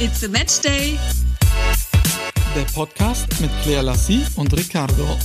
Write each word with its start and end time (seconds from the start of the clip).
It's 0.00 0.22
a 0.22 0.28
Match 0.28 0.60
Day. 0.60 0.96
Der 2.54 2.62
Podcast 2.72 3.26
mit 3.40 3.50
Claire 3.64 3.82
Lassie 3.82 4.24
und 4.36 4.56
Ricardo. 4.56 5.18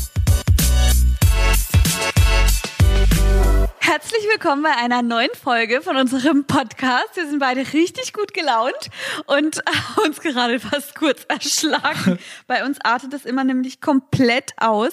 Herzlich 4.03 4.29
willkommen 4.29 4.63
bei 4.63 4.75
einer 4.75 5.01
neuen 5.01 5.29
Folge 5.41 5.81
von 5.81 5.95
unserem 5.95 6.43
Podcast. 6.43 7.15
Wir 7.15 7.25
sind 7.25 7.39
beide 7.39 7.61
richtig 7.71 8.11
gut 8.11 8.33
gelaunt 8.33 8.89
und 9.27 9.61
uns 10.05 10.19
gerade 10.19 10.59
fast 10.59 10.93
kurz 10.93 11.23
erschlagen. 11.29 12.19
Bei 12.47 12.65
uns 12.65 12.79
artet 12.83 13.13
es 13.13 13.23
immer 13.23 13.45
nämlich 13.45 13.79
komplett 13.79 14.51
aus. 14.57 14.91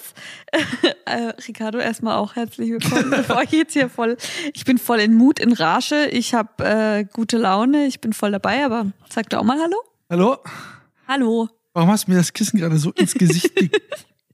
Äh, 1.05 1.33
Ricardo, 1.45 1.77
erstmal 1.77 2.15
auch 2.15 2.37
herzlich 2.37 2.69
willkommen. 2.69 3.09
Bevor 3.09 3.43
ich 3.43 3.51
jetzt 3.51 3.73
hier 3.73 3.89
voll, 3.89 4.15
ich 4.53 4.63
bin 4.63 4.77
voll 4.77 4.99
in 4.99 5.13
Mut, 5.13 5.39
in 5.39 5.51
Rage. 5.51 6.05
Ich 6.05 6.33
habe 6.33 6.63
äh, 6.63 7.03
gute 7.03 7.37
Laune, 7.37 7.85
ich 7.85 7.99
bin 7.99 8.13
voll 8.13 8.31
dabei, 8.31 8.63
aber 8.63 8.93
sag 9.09 9.29
doch 9.29 9.39
auch 9.39 9.43
mal 9.43 9.59
Hallo. 9.59 9.77
Hallo? 10.09 10.37
Hallo. 11.07 11.49
Warum 11.73 11.89
hast 11.89 12.07
du 12.07 12.11
mir 12.11 12.17
das 12.17 12.31
Kissen 12.31 12.59
gerade 12.59 12.77
so 12.77 12.91
ins 12.91 13.13
Gesicht 13.13 13.53
ge 13.55 13.69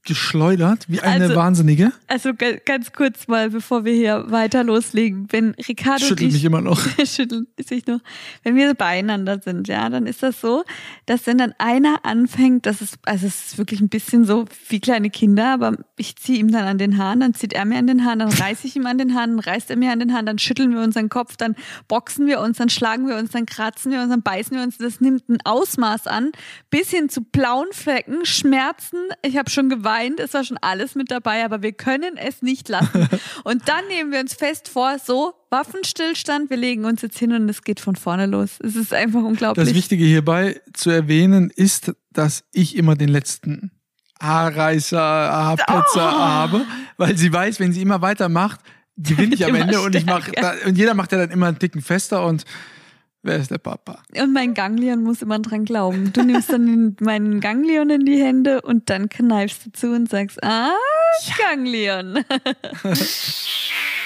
geschleudert, 0.07 0.85
wie 0.87 1.01
eine 1.01 1.25
Also- 1.25 1.35
Wahnsinnige? 1.35 1.91
Also 2.07 2.33
ga- 2.33 2.57
ganz 2.65 2.91
kurz 2.93 3.27
mal, 3.27 3.51
bevor 3.51 3.85
wir 3.85 3.93
hier 3.93 4.25
weiter 4.31 4.63
loslegen. 4.63 5.27
Wenn 5.29 5.51
Ricardo 5.67 6.03
Schüttelt 6.05 6.29
ich 6.29 6.33
mich 6.33 6.45
immer 6.45 6.61
noch. 6.61 6.79
schütteln 7.05 7.45
sich 7.59 7.85
nur. 7.85 8.01
Wenn 8.43 8.55
wir 8.55 8.73
beieinander 8.73 9.39
sind, 9.39 9.67
ja, 9.67 9.89
dann 9.89 10.07
ist 10.07 10.23
das 10.23 10.41
so, 10.41 10.63
dass 11.05 11.27
wenn 11.27 11.37
dann 11.37 11.53
einer 11.59 11.99
anfängt, 12.03 12.65
das 12.65 12.81
ist, 12.81 12.97
also 13.05 13.27
es 13.27 13.47
ist 13.47 13.57
wirklich 13.57 13.81
ein 13.81 13.89
bisschen 13.89 14.25
so 14.25 14.45
wie 14.69 14.79
kleine 14.79 15.09
Kinder, 15.09 15.53
aber 15.53 15.77
ich 15.97 16.15
ziehe 16.15 16.39
ihm 16.39 16.51
dann 16.51 16.63
an 16.65 16.77
den 16.77 16.97
Haaren, 16.97 17.19
dann 17.19 17.33
zieht 17.33 17.53
er 17.53 17.65
mir 17.65 17.77
an 17.77 17.87
den 17.87 18.05
Haaren, 18.05 18.19
dann 18.19 18.31
reiße 18.31 18.65
ich 18.65 18.75
ihm 18.75 18.85
an 18.85 18.97
den 18.97 19.13
Haaren, 19.13 19.31
dann 19.37 19.39
reißt 19.39 19.69
er 19.69 19.75
mir 19.77 19.91
an 19.91 19.99
den 19.99 20.13
Haaren, 20.13 20.25
dann 20.25 20.39
schütteln 20.39 20.73
wir 20.73 20.81
unseren 20.81 21.09
Kopf, 21.09 21.35
dann 21.37 21.55
boxen 21.87 22.25
wir 22.25 22.39
uns, 22.39 22.57
dann 22.57 22.69
schlagen 22.69 23.07
wir 23.07 23.17
uns, 23.17 23.31
dann 23.31 23.45
kratzen 23.45 23.91
wir 23.91 23.99
uns, 24.01 24.09
dann 24.09 24.21
beißen 24.21 24.55
wir 24.55 24.63
uns. 24.63 24.77
Das 24.77 25.01
nimmt 25.01 25.27
ein 25.29 25.37
Ausmaß 25.43 26.07
an, 26.07 26.31
bis 26.69 26.89
hin 26.91 27.09
zu 27.09 27.21
blauen 27.21 27.67
Flecken, 27.71 28.25
Schmerzen. 28.25 28.97
Ich 29.25 29.37
habe 29.37 29.49
schon 29.49 29.67
geweint, 29.69 29.96
es 30.19 30.33
war 30.33 30.43
schon 30.43 30.57
alles 30.61 30.95
mit 30.95 31.11
dabei, 31.11 31.43
aber 31.45 31.61
wir 31.61 31.73
können 31.73 32.17
es 32.17 32.41
nicht 32.41 32.69
lassen. 32.69 33.07
Und 33.43 33.67
dann 33.67 33.87
nehmen 33.87 34.11
wir 34.11 34.19
uns 34.19 34.33
fest 34.33 34.67
vor, 34.67 34.97
so 35.03 35.33
Waffenstillstand, 35.49 36.49
wir 36.49 36.57
legen 36.57 36.85
uns 36.85 37.01
jetzt 37.01 37.17
hin 37.17 37.31
und 37.31 37.47
es 37.47 37.61
geht 37.61 37.79
von 37.79 37.95
vorne 37.95 38.25
los. 38.25 38.59
Es 38.61 38.75
ist 38.75 38.93
einfach 38.93 39.21
unglaublich. 39.23 39.65
Das 39.65 39.73
Wichtige 39.75 40.03
hierbei 40.03 40.59
zu 40.73 40.89
erwähnen 40.89 41.49
ist, 41.55 41.93
dass 42.11 42.43
ich 42.51 42.75
immer 42.75 42.95
den 42.95 43.07
letzten 43.09 43.71
Haarreißer, 44.21 44.99
Haarpetzer 44.99 46.13
Oh. 46.15 46.19
habe, 46.19 46.65
weil 46.97 47.17
sie 47.17 47.31
weiß, 47.31 47.59
wenn 47.59 47.71
sie 47.71 47.81
immer 47.81 48.01
weitermacht, 48.01 48.59
gewinne 48.97 49.35
ich 49.35 49.45
am 49.45 49.55
Ende 49.55 49.79
und 49.81 49.95
ich 49.95 50.05
mache 50.05 50.29
stärker. 50.31 50.67
und 50.67 50.77
jeder 50.77 50.93
macht 50.95 51.11
ja 51.11 51.19
dann 51.19 51.31
immer 51.31 51.47
einen 51.47 51.59
Ticken 51.59 51.81
fester 51.81 52.25
und 52.25 52.43
wer 53.27 53.37
ist 53.37 53.51
der 53.51 53.57
Papa? 53.59 53.99
Und 54.19 54.33
mein 54.33 54.53
Ganglion 54.53 55.03
muss 55.03 55.21
immer 55.21 55.39
dran 55.39 55.65
glauben. 55.65 56.11
Du 56.13 56.23
nimmst 56.23 56.51
dann 56.51 56.65
den, 56.65 56.95
meinen 56.99 57.39
Ganglion 57.39 57.89
in 57.89 58.05
die 58.05 58.21
Hände 58.21 58.61
und 58.61 58.89
dann 58.89 59.09
kneifst 59.09 59.65
du 59.65 59.71
zu 59.71 59.91
und 59.91 60.09
sagst, 60.09 60.43
ah, 60.43 60.71
Ganglion. 61.37 62.23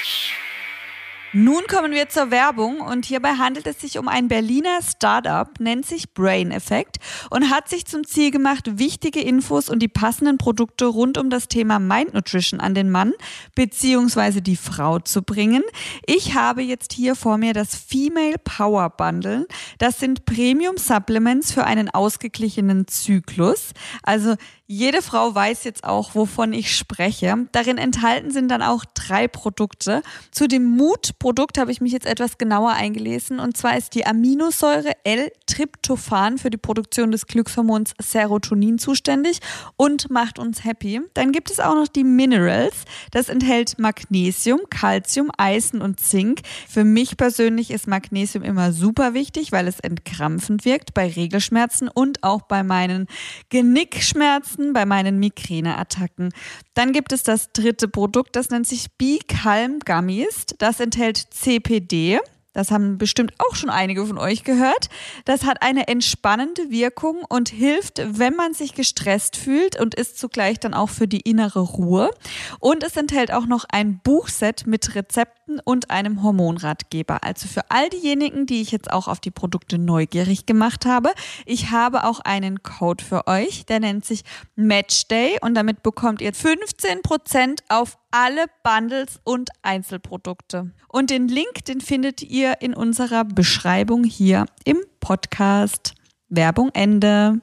Nun 1.33 1.65
kommen 1.67 1.93
wir 1.93 2.09
zur 2.09 2.29
Werbung 2.29 2.81
und 2.81 3.05
hierbei 3.05 3.35
handelt 3.37 3.65
es 3.65 3.79
sich 3.79 3.97
um 3.97 4.09
ein 4.09 4.27
Berliner 4.27 4.79
Startup, 4.81 5.47
nennt 5.61 5.85
sich 5.85 6.13
Brain 6.13 6.51
Effect 6.51 6.97
und 7.29 7.49
hat 7.49 7.69
sich 7.69 7.85
zum 7.85 8.05
Ziel 8.05 8.31
gemacht, 8.31 8.77
wichtige 8.79 9.21
Infos 9.21 9.69
und 9.69 9.79
die 9.79 9.87
passenden 9.87 10.37
Produkte 10.37 10.87
rund 10.87 11.17
um 11.17 11.29
das 11.29 11.47
Thema 11.47 11.79
Mind 11.79 12.13
Nutrition 12.13 12.59
an 12.59 12.75
den 12.75 12.89
Mann 12.89 13.13
beziehungsweise 13.55 14.41
die 14.41 14.57
Frau 14.57 14.99
zu 14.99 15.21
bringen. 15.21 15.63
Ich 16.05 16.35
habe 16.35 16.63
jetzt 16.63 16.91
hier 16.91 17.15
vor 17.15 17.37
mir 17.37 17.53
das 17.53 17.75
Female 17.75 18.35
Power 18.43 18.89
Bundle. 18.89 19.47
Das 19.77 19.99
sind 19.99 20.25
Premium 20.25 20.75
Supplements 20.75 21.53
für 21.53 21.63
einen 21.63 21.89
ausgeglichenen 21.89 22.89
Zyklus. 22.89 23.71
Also 24.03 24.35
jede 24.71 25.01
Frau 25.01 25.35
weiß 25.35 25.65
jetzt 25.65 25.83
auch, 25.83 26.15
wovon 26.15 26.53
ich 26.53 26.73
spreche. 26.73 27.45
Darin 27.51 27.77
enthalten 27.77 28.31
sind 28.31 28.47
dann 28.47 28.61
auch 28.61 28.85
drei 28.93 29.27
Produkte. 29.27 30.01
Zu 30.31 30.47
dem 30.47 30.63
Mut-Produkt 30.63 31.57
habe 31.57 31.73
ich 31.73 31.81
mich 31.81 31.91
jetzt 31.91 32.05
etwas 32.05 32.37
genauer 32.37 32.71
eingelesen. 32.71 33.41
Und 33.41 33.57
zwar 33.57 33.77
ist 33.77 33.95
die 33.95 34.05
Aminosäure 34.05 34.93
L-Tryptophan 35.03 36.37
für 36.37 36.49
die 36.49 36.57
Produktion 36.57 37.11
des 37.11 37.27
Glückshormons 37.27 37.93
Serotonin 38.01 38.79
zuständig 38.79 39.39
und 39.75 40.09
macht 40.09 40.39
uns 40.39 40.63
happy. 40.63 41.01
Dann 41.15 41.33
gibt 41.33 41.51
es 41.51 41.59
auch 41.59 41.75
noch 41.75 41.89
die 41.89 42.05
Minerals. 42.05 42.85
Das 43.11 43.27
enthält 43.27 43.77
Magnesium, 43.77 44.61
Calcium, 44.69 45.31
Eisen 45.37 45.81
und 45.81 45.99
Zink. 45.99 46.43
Für 46.69 46.85
mich 46.85 47.17
persönlich 47.17 47.71
ist 47.71 47.87
Magnesium 47.87 48.45
immer 48.45 48.71
super 48.71 49.13
wichtig, 49.13 49.51
weil 49.51 49.67
es 49.67 49.81
entkrampfend 49.81 50.63
wirkt 50.63 50.93
bei 50.93 51.09
Regelschmerzen 51.09 51.89
und 51.89 52.23
auch 52.23 52.43
bei 52.43 52.63
meinen 52.63 53.07
Genickschmerzen, 53.49 54.60
bei 54.73 54.85
meinen 54.85 55.19
Migräneattacken. 55.19 56.33
Dann 56.73 56.91
gibt 56.93 57.11
es 57.11 57.23
das 57.23 57.51
dritte 57.51 57.87
Produkt, 57.87 58.35
das 58.35 58.49
nennt 58.49 58.67
sich 58.67 58.91
B-Calm 58.97 59.79
Gummies. 59.85 60.45
Das 60.57 60.79
enthält 60.79 61.17
CPD. 61.17 62.19
Das 62.53 62.71
haben 62.71 62.97
bestimmt 62.97 63.33
auch 63.37 63.55
schon 63.55 63.69
einige 63.69 64.05
von 64.05 64.17
euch 64.17 64.43
gehört. 64.43 64.89
Das 65.25 65.45
hat 65.45 65.61
eine 65.61 65.87
entspannende 65.87 66.69
Wirkung 66.69 67.23
und 67.29 67.49
hilft, 67.49 68.01
wenn 68.05 68.35
man 68.35 68.53
sich 68.53 68.73
gestresst 68.73 69.37
fühlt 69.37 69.79
und 69.79 69.95
ist 69.95 70.17
zugleich 70.17 70.59
dann 70.59 70.73
auch 70.73 70.89
für 70.89 71.07
die 71.07 71.21
innere 71.21 71.61
Ruhe. 71.61 72.11
Und 72.59 72.83
es 72.83 72.97
enthält 72.97 73.31
auch 73.31 73.45
noch 73.45 73.65
ein 73.71 73.99
Buchset 74.03 74.67
mit 74.67 74.95
Rezepten 74.95 75.61
und 75.63 75.91
einem 75.91 76.23
Hormonratgeber. 76.23 77.23
Also 77.23 77.47
für 77.47 77.71
all 77.71 77.89
diejenigen, 77.89 78.45
die 78.45 78.61
ich 78.61 78.71
jetzt 78.71 78.91
auch 78.91 79.07
auf 79.07 79.21
die 79.21 79.31
Produkte 79.31 79.77
neugierig 79.77 80.45
gemacht 80.45 80.85
habe. 80.85 81.11
Ich 81.45 81.71
habe 81.71 82.03
auch 82.03 82.19
einen 82.19 82.63
Code 82.63 83.03
für 83.03 83.27
euch, 83.27 83.65
der 83.65 83.79
nennt 83.79 84.05
sich 84.05 84.23
Matchday 84.55 85.37
und 85.41 85.55
damit 85.55 85.83
bekommt 85.83 86.21
ihr 86.21 86.33
15% 86.33 87.59
auf 87.69 87.97
alle 88.11 88.45
Bundles 88.63 89.19
und 89.23 89.49
Einzelprodukte. 89.61 90.71
Und 90.87 91.09
den 91.09 91.27
Link, 91.27 91.65
den 91.67 91.81
findet 91.81 92.21
ihr 92.21 92.61
in 92.61 92.73
unserer 92.73 93.23
Beschreibung 93.25 94.03
hier 94.03 94.45
im 94.65 94.77
Podcast. 94.99 95.93
Werbung 96.29 96.69
Ende. 96.73 97.41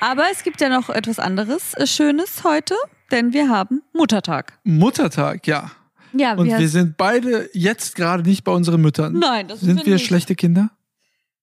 Aber 0.00 0.24
es 0.30 0.44
gibt 0.44 0.60
ja 0.60 0.68
noch 0.68 0.88
etwas 0.88 1.18
anderes 1.18 1.74
äh, 1.74 1.86
Schönes 1.86 2.44
heute, 2.44 2.74
denn 3.10 3.32
wir 3.32 3.48
haben 3.48 3.82
Muttertag. 3.92 4.58
Muttertag, 4.62 5.46
ja. 5.46 5.72
Ja, 6.12 6.34
Und 6.34 6.46
wir 6.46 6.68
sind 6.68 6.96
beide 6.96 7.50
jetzt 7.52 7.94
gerade 7.94 8.22
nicht 8.22 8.42
bei 8.44 8.52
unseren 8.52 8.80
Müttern. 8.80 9.12
Nein, 9.18 9.46
das 9.48 9.60
Sind 9.60 9.76
sind 9.78 9.86
wir 9.86 9.94
nicht. 9.94 10.06
schlechte 10.06 10.34
Kinder? 10.34 10.70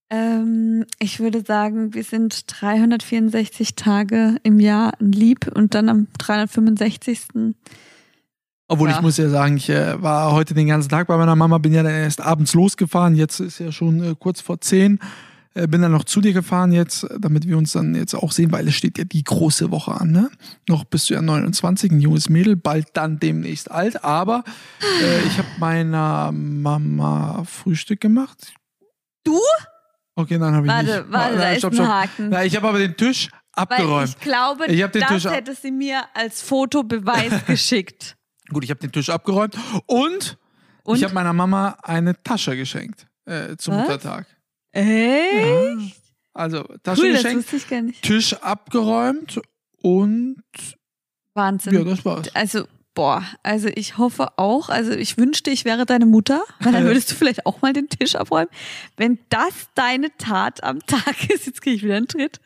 Ähm, 0.09 0.85
ich 0.99 1.19
würde 1.19 1.41
sagen, 1.45 1.93
wir 1.93 2.03
sind 2.03 2.45
364 2.61 3.75
Tage 3.75 4.37
im 4.43 4.59
Jahr 4.59 4.93
lieb 4.99 5.51
und 5.53 5.73
dann 5.73 5.89
am 5.89 6.07
365. 6.17 7.53
Obwohl 8.67 8.89
Ja. 8.89 8.95
ich 8.95 9.01
muss 9.01 9.17
ja 9.17 9.29
sagen, 9.29 9.57
ich 9.57 9.69
äh, 9.69 10.01
war 10.01 10.31
heute 10.31 10.53
den 10.53 10.67
ganzen 10.67 10.89
Tag 10.89 11.07
bei 11.07 11.17
meiner 11.17 11.35
Mama, 11.35 11.57
bin 11.57 11.73
ja 11.73 11.83
dann 11.83 11.93
erst 11.93 12.21
abends 12.21 12.53
losgefahren. 12.53 13.15
Jetzt 13.15 13.39
ist 13.39 13.59
ja 13.59 13.71
schon 13.71 14.03
äh, 14.03 14.15
kurz 14.17 14.41
vor 14.41 14.61
zehn. 14.61 14.99
Äh, 15.55 15.67
bin 15.67 15.81
dann 15.81 15.91
noch 15.91 16.03
zu 16.03 16.19
dir 16.21 16.33
gefahren 16.33 16.71
jetzt, 16.71 17.07
damit 17.19 17.47
wir 17.47 17.57
uns 17.57 17.71
dann 17.71 17.95
jetzt 17.95 18.13
auch 18.13 18.31
sehen, 18.31 18.51
weil 18.51 18.67
es 18.67 18.75
steht 18.75 18.97
ja 18.97 19.05
die 19.05 19.23
große 19.23 19.71
Woche 19.71 19.93
an. 19.93 20.11
Ne? 20.11 20.29
Noch 20.67 20.83
bist 20.83 21.09
du 21.09 21.13
ja 21.13 21.21
29, 21.21 21.91
ein 21.91 22.01
junges 22.01 22.27
Mädel, 22.29 22.55
bald 22.55 22.87
dann 22.93 23.19
demnächst 23.19 23.71
alt. 23.71 24.03
Aber 24.03 24.43
äh, 25.01 25.27
ich 25.27 25.37
habe 25.37 25.47
meiner 25.59 26.31
Mama 26.31 27.43
Frühstück 27.45 28.01
gemacht. 28.01 28.53
Du? 29.23 29.39
Okay, 30.15 30.37
dann 30.39 30.55
habe 30.55 30.65
ich 30.65 30.71
Warte, 30.71 30.85
nicht. 31.01 31.11
warte, 31.11 31.35
da 31.35 31.43
Nein, 31.43 31.57
ist 31.57 31.65
ein 31.65 31.87
Haken. 31.87 32.29
Na, 32.29 32.45
ich 32.45 32.55
habe 32.55 32.67
aber 32.69 32.79
den 32.79 32.95
Tisch 32.95 33.29
Weil 33.31 33.63
abgeräumt. 33.63 34.09
ich 34.09 34.19
glaube, 34.19 34.65
Ich 34.67 34.81
das 34.81 35.07
Tisch 35.09 35.25
hätte 35.25 35.53
sie 35.55 35.71
mir 35.71 36.03
als 36.13 36.41
Fotobeweis 36.41 37.45
geschickt. 37.47 38.15
Gut, 38.49 38.63
ich 38.63 38.69
habe 38.69 38.79
den 38.79 38.91
Tisch 38.91 39.09
abgeräumt 39.09 39.57
und, 39.87 40.37
Und? 40.83 40.95
ich 40.97 41.03
habe 41.03 41.13
meiner 41.13 41.33
Mama 41.33 41.77
eine 41.83 42.21
Tasche 42.23 42.55
geschenkt 42.55 43.07
äh, 43.25 43.57
zum 43.57 43.73
Was? 43.75 43.81
Muttertag. 43.81 44.27
Echt? 44.71 46.01
Also 46.33 46.63
Tasche 46.83 47.01
Cool, 47.03 47.11
geschenkt. 47.13 48.01
Tisch 48.01 48.33
abgeräumt 48.35 49.39
und 49.81 50.43
Wahnsinn. 51.33 51.73
ja, 51.73 51.83
das 51.83 52.05
war's. 52.05 52.33
Also, 52.35 52.67
boah, 52.95 53.23
also 53.43 53.69
ich 53.75 53.97
hoffe 53.97 54.29
auch, 54.37 54.69
also 54.69 54.91
ich 54.93 55.17
wünschte, 55.17 55.51
ich 55.51 55.65
wäre 55.65 55.85
deine 55.85 56.05
Mutter, 56.05 56.41
weil 56.61 56.71
dann 56.71 56.85
würdest 56.85 57.11
du 57.11 57.15
vielleicht 57.15 57.45
auch 57.45 57.61
mal 57.61 57.73
den 57.73 57.89
Tisch 57.89 58.15
abräumen. 58.15 58.49
Wenn 58.97 59.19
das 59.29 59.53
deine 59.75 60.15
Tat 60.17 60.63
am 60.63 60.79
Tag 60.87 61.29
ist, 61.29 61.45
jetzt 61.45 61.61
kriege 61.61 61.75
ich 61.75 61.83
wieder 61.83 61.97
einen 61.97 62.07
Tritt, 62.07 62.39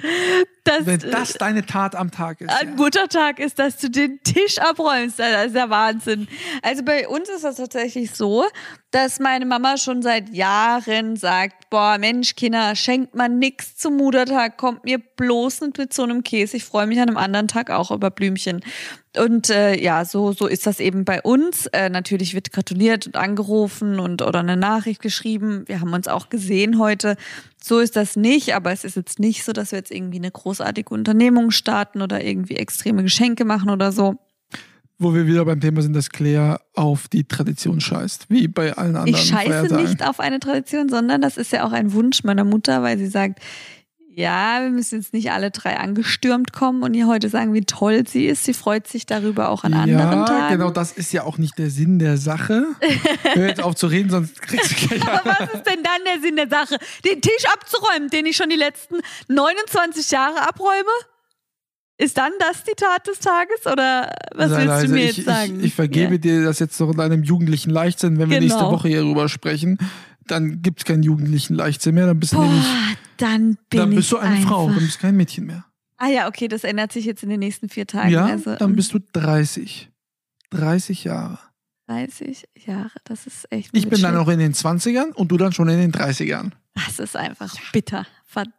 dass 0.69 0.85
Wenn 0.85 0.99
das 1.11 1.33
deine 1.33 1.65
Tat 1.65 1.95
am 1.95 2.11
Tag 2.11 2.41
ist. 2.41 2.49
an 2.49 2.69
Ja. 2.69 2.75
Muttertag 2.75 3.39
ist, 3.39 3.59
dass 3.59 3.77
du 3.77 3.89
den 3.89 4.19
Tisch 4.23 4.57
abräumst. 4.59 5.19
Das 5.19 5.47
ist 5.47 5.55
ja 5.55 5.69
Wahnsinn. 5.69 6.27
Also 6.61 6.83
bei 6.83 7.07
uns 7.07 7.29
ist 7.29 7.43
das 7.43 7.55
tatsächlich 7.55 8.11
so, 8.11 8.45
dass 8.91 9.19
meine 9.19 9.45
Mama 9.45 9.77
schon 9.77 10.01
seit 10.01 10.29
Jahren 10.29 11.15
sagt, 11.15 11.69
boah, 11.69 11.97
Mensch, 11.99 12.35
Kinder, 12.35 12.75
schenkt 12.75 13.15
man 13.15 13.37
nix 13.37 13.75
zum 13.75 13.97
Muttertag, 13.97 14.57
kommt 14.57 14.83
mir 14.83 14.99
bloß 14.99 15.61
nicht 15.61 15.77
mit 15.77 15.93
so 15.93 16.03
einem 16.03 16.23
Käse. 16.23 16.57
Ich 16.57 16.65
freue 16.65 16.87
mich 16.87 16.99
an 16.99 17.09
einem 17.09 17.17
anderen 17.17 17.47
Tag 17.47 17.69
auch 17.69 17.91
über 17.91 18.09
Blümchen. 18.09 18.61
Und 19.17 19.49
äh, 19.49 19.75
ja, 19.79 20.05
so, 20.05 20.33
so 20.33 20.47
ist 20.47 20.67
das 20.67 20.79
eben 20.79 21.03
bei 21.03 21.21
uns. 21.21 21.65
Äh, 21.67 21.89
natürlich 21.89 22.33
wird 22.33 22.51
gratuliert 22.51 23.07
und 23.07 23.15
angerufen 23.15 23.99
und 23.99 24.21
oder 24.21 24.39
eine 24.39 24.55
Nachricht 24.57 25.01
geschrieben. 25.01 25.63
Wir 25.67 25.81
haben 25.81 25.93
uns 25.93 26.07
auch 26.07 26.29
gesehen 26.29 26.79
heute. 26.79 27.15
So 27.61 27.79
ist 27.79 27.95
das 27.95 28.15
nicht, 28.15 28.55
aber 28.55 28.71
es 28.71 28.83
ist 28.83 28.95
jetzt 28.95 29.19
nicht 29.19 29.43
so, 29.43 29.51
dass 29.51 29.71
wir 29.71 29.79
jetzt 29.79 29.91
irgendwie 29.91 30.17
eine 30.17 30.31
großartige 30.31 30.93
Unternehmung 30.93 31.51
starten 31.51 32.01
oder 32.01 32.23
irgendwie 32.23 32.55
extreme 32.55 33.03
Geschenke 33.03 33.45
machen 33.45 33.69
oder 33.69 33.91
so. 33.91 34.15
Wo 34.97 35.13
wir 35.13 35.27
wieder 35.27 35.45
beim 35.45 35.61
Thema 35.61 35.81
sind, 35.81 35.95
dass 35.95 36.09
Claire 36.09 36.59
auf 36.73 37.07
die 37.07 37.23
Tradition 37.23 37.79
scheißt, 37.79 38.25
wie 38.29 38.49
bei 38.49 38.73
allen 38.73 38.97
anderen 38.97 39.21
Ich 39.21 39.29
scheiße 39.29 39.49
Feiertagen. 39.49 39.83
nicht 39.83 40.05
auf 40.05 40.19
eine 40.19 40.39
Tradition, 40.39 40.89
sondern 40.89 41.21
das 41.21 41.37
ist 41.37 41.53
ja 41.53 41.65
auch 41.65 41.71
ein 41.71 41.93
Wunsch 41.93 42.23
meiner 42.25 42.43
Mutter, 42.43 42.81
weil 42.83 42.97
sie 42.97 43.07
sagt, 43.07 43.39
ja, 44.19 44.59
wir 44.61 44.69
müssen 44.69 44.99
jetzt 44.99 45.13
nicht 45.13 45.31
alle 45.31 45.49
drei 45.49 45.77
angestürmt 45.77 46.51
kommen 46.51 46.83
und 46.83 46.93
ihr 46.93 47.07
heute 47.07 47.29
sagen, 47.29 47.53
wie 47.53 47.61
toll 47.61 48.05
sie 48.05 48.25
ist. 48.25 48.43
Sie 48.43 48.53
freut 48.53 48.85
sich 48.85 49.05
darüber 49.05 49.47
auch 49.49 49.63
an 49.63 49.73
anderen 49.73 50.19
ja, 50.19 50.25
Tagen. 50.25 50.57
genau, 50.57 50.71
das 50.71 50.91
ist 50.91 51.13
ja 51.13 51.23
auch 51.23 51.37
nicht 51.37 51.57
der 51.57 51.69
Sinn 51.69 51.99
der 51.99 52.17
Sache. 52.17 52.65
Hör 53.33 53.47
jetzt 53.47 53.63
auf 53.63 53.75
zu 53.75 53.87
reden, 53.87 54.09
sonst 54.09 54.41
kriegst 54.41 54.71
du 54.71 54.87
gleich 54.87 55.01
Aber 55.07 55.23
was 55.23 55.53
ist 55.53 55.63
denn 55.65 55.83
dann 55.83 56.01
der 56.05 56.21
Sinn 56.21 56.35
der 56.35 56.49
Sache? 56.49 56.77
Den 57.05 57.21
Tisch 57.21 57.45
abzuräumen, 57.53 58.09
den 58.09 58.25
ich 58.25 58.35
schon 58.35 58.49
die 58.49 58.57
letzten 58.57 58.95
29 59.29 60.11
Jahre 60.11 60.41
abräume? 60.47 60.89
Ist 61.97 62.17
dann 62.17 62.31
das 62.39 62.63
die 62.63 62.75
Tat 62.75 63.07
des 63.07 63.19
Tages 63.19 63.65
oder 63.65 64.11
was 64.35 64.49
Sei 64.51 64.57
willst 64.57 64.67
leise. 64.67 64.87
du 64.87 64.93
mir 64.93 64.99
Also 65.01 65.09
ich, 65.11 65.17
jetzt 65.17 65.25
sagen? 65.25 65.59
Ich, 65.59 65.65
ich 65.67 65.73
vergebe 65.75 66.13
Ja. 66.13 66.17
dir 66.17 66.43
das 66.43 66.59
jetzt 66.59 66.79
noch 66.79 66.91
in 66.93 66.99
einem 66.99 67.23
jugendlichen 67.23 67.69
Leichtsinn. 67.71 68.19
Wenn 68.19 68.29
wir 68.29 68.39
Genau. 68.39 68.53
nächste 68.55 68.71
Woche 68.71 68.87
hierüber 68.89 69.27
sprechen, 69.29 69.77
dann 70.27 70.61
gibt 70.61 70.79
es 70.79 70.85
keinen 70.85 71.03
jugendlichen 71.03 71.55
Leichtsinn 71.55 71.95
mehr. 71.95 72.05
Dann 72.05 72.19
bist 72.19 72.33
du 72.33 72.41
nämlich, 72.41 72.65
dann 73.21 73.57
bin 73.69 73.79
dann 73.79 73.89
bist 73.91 74.03
ich 74.03 74.09
du 74.09 74.17
eine. 74.17 74.45
Frau, 74.45 74.67
dann 74.67 74.79
bist 74.79 74.97
du 74.97 75.01
kein 75.01 75.17
Mädchen 75.17 75.45
mehr. 75.45 75.65
Ah 75.97 76.07
ja, 76.07 76.27
okay, 76.27 76.47
das 76.47 76.63
ändert 76.63 76.91
sich 76.91 77.05
jetzt 77.05 77.23
in 77.23 77.29
den 77.29 77.39
nächsten 77.39 77.69
vier 77.69 77.85
Tagen. 77.85 78.09
ja, 78.09 78.25
also, 78.25 78.55
dann 78.55 78.75
bist 78.75 78.93
du 78.93 78.99
30. 79.13 79.89
30 80.51 81.03
Jahre. 81.03 81.39
30 81.87 82.47
Jahre, 82.65 82.91
das 83.03 83.27
ist 83.27 83.51
echt. 83.51 83.75
Ich 83.75 83.89
bin 83.89 84.01
dann 84.01 84.13
blödschön. 84.13 84.15
noch 84.15 84.27
in 84.29 84.39
den 84.39 84.53
20ern 84.53 85.11
und 85.13 85.29
du 85.29 85.37
dann 85.37 85.51
schon 85.51 85.69
in 85.69 85.79
den 85.79 85.91
30ern. 85.91 86.51
Das 86.75 86.99
ist 86.99 87.15
einfach 87.15 87.53
bitter. 87.71 88.05
Verdammt. 88.25 88.58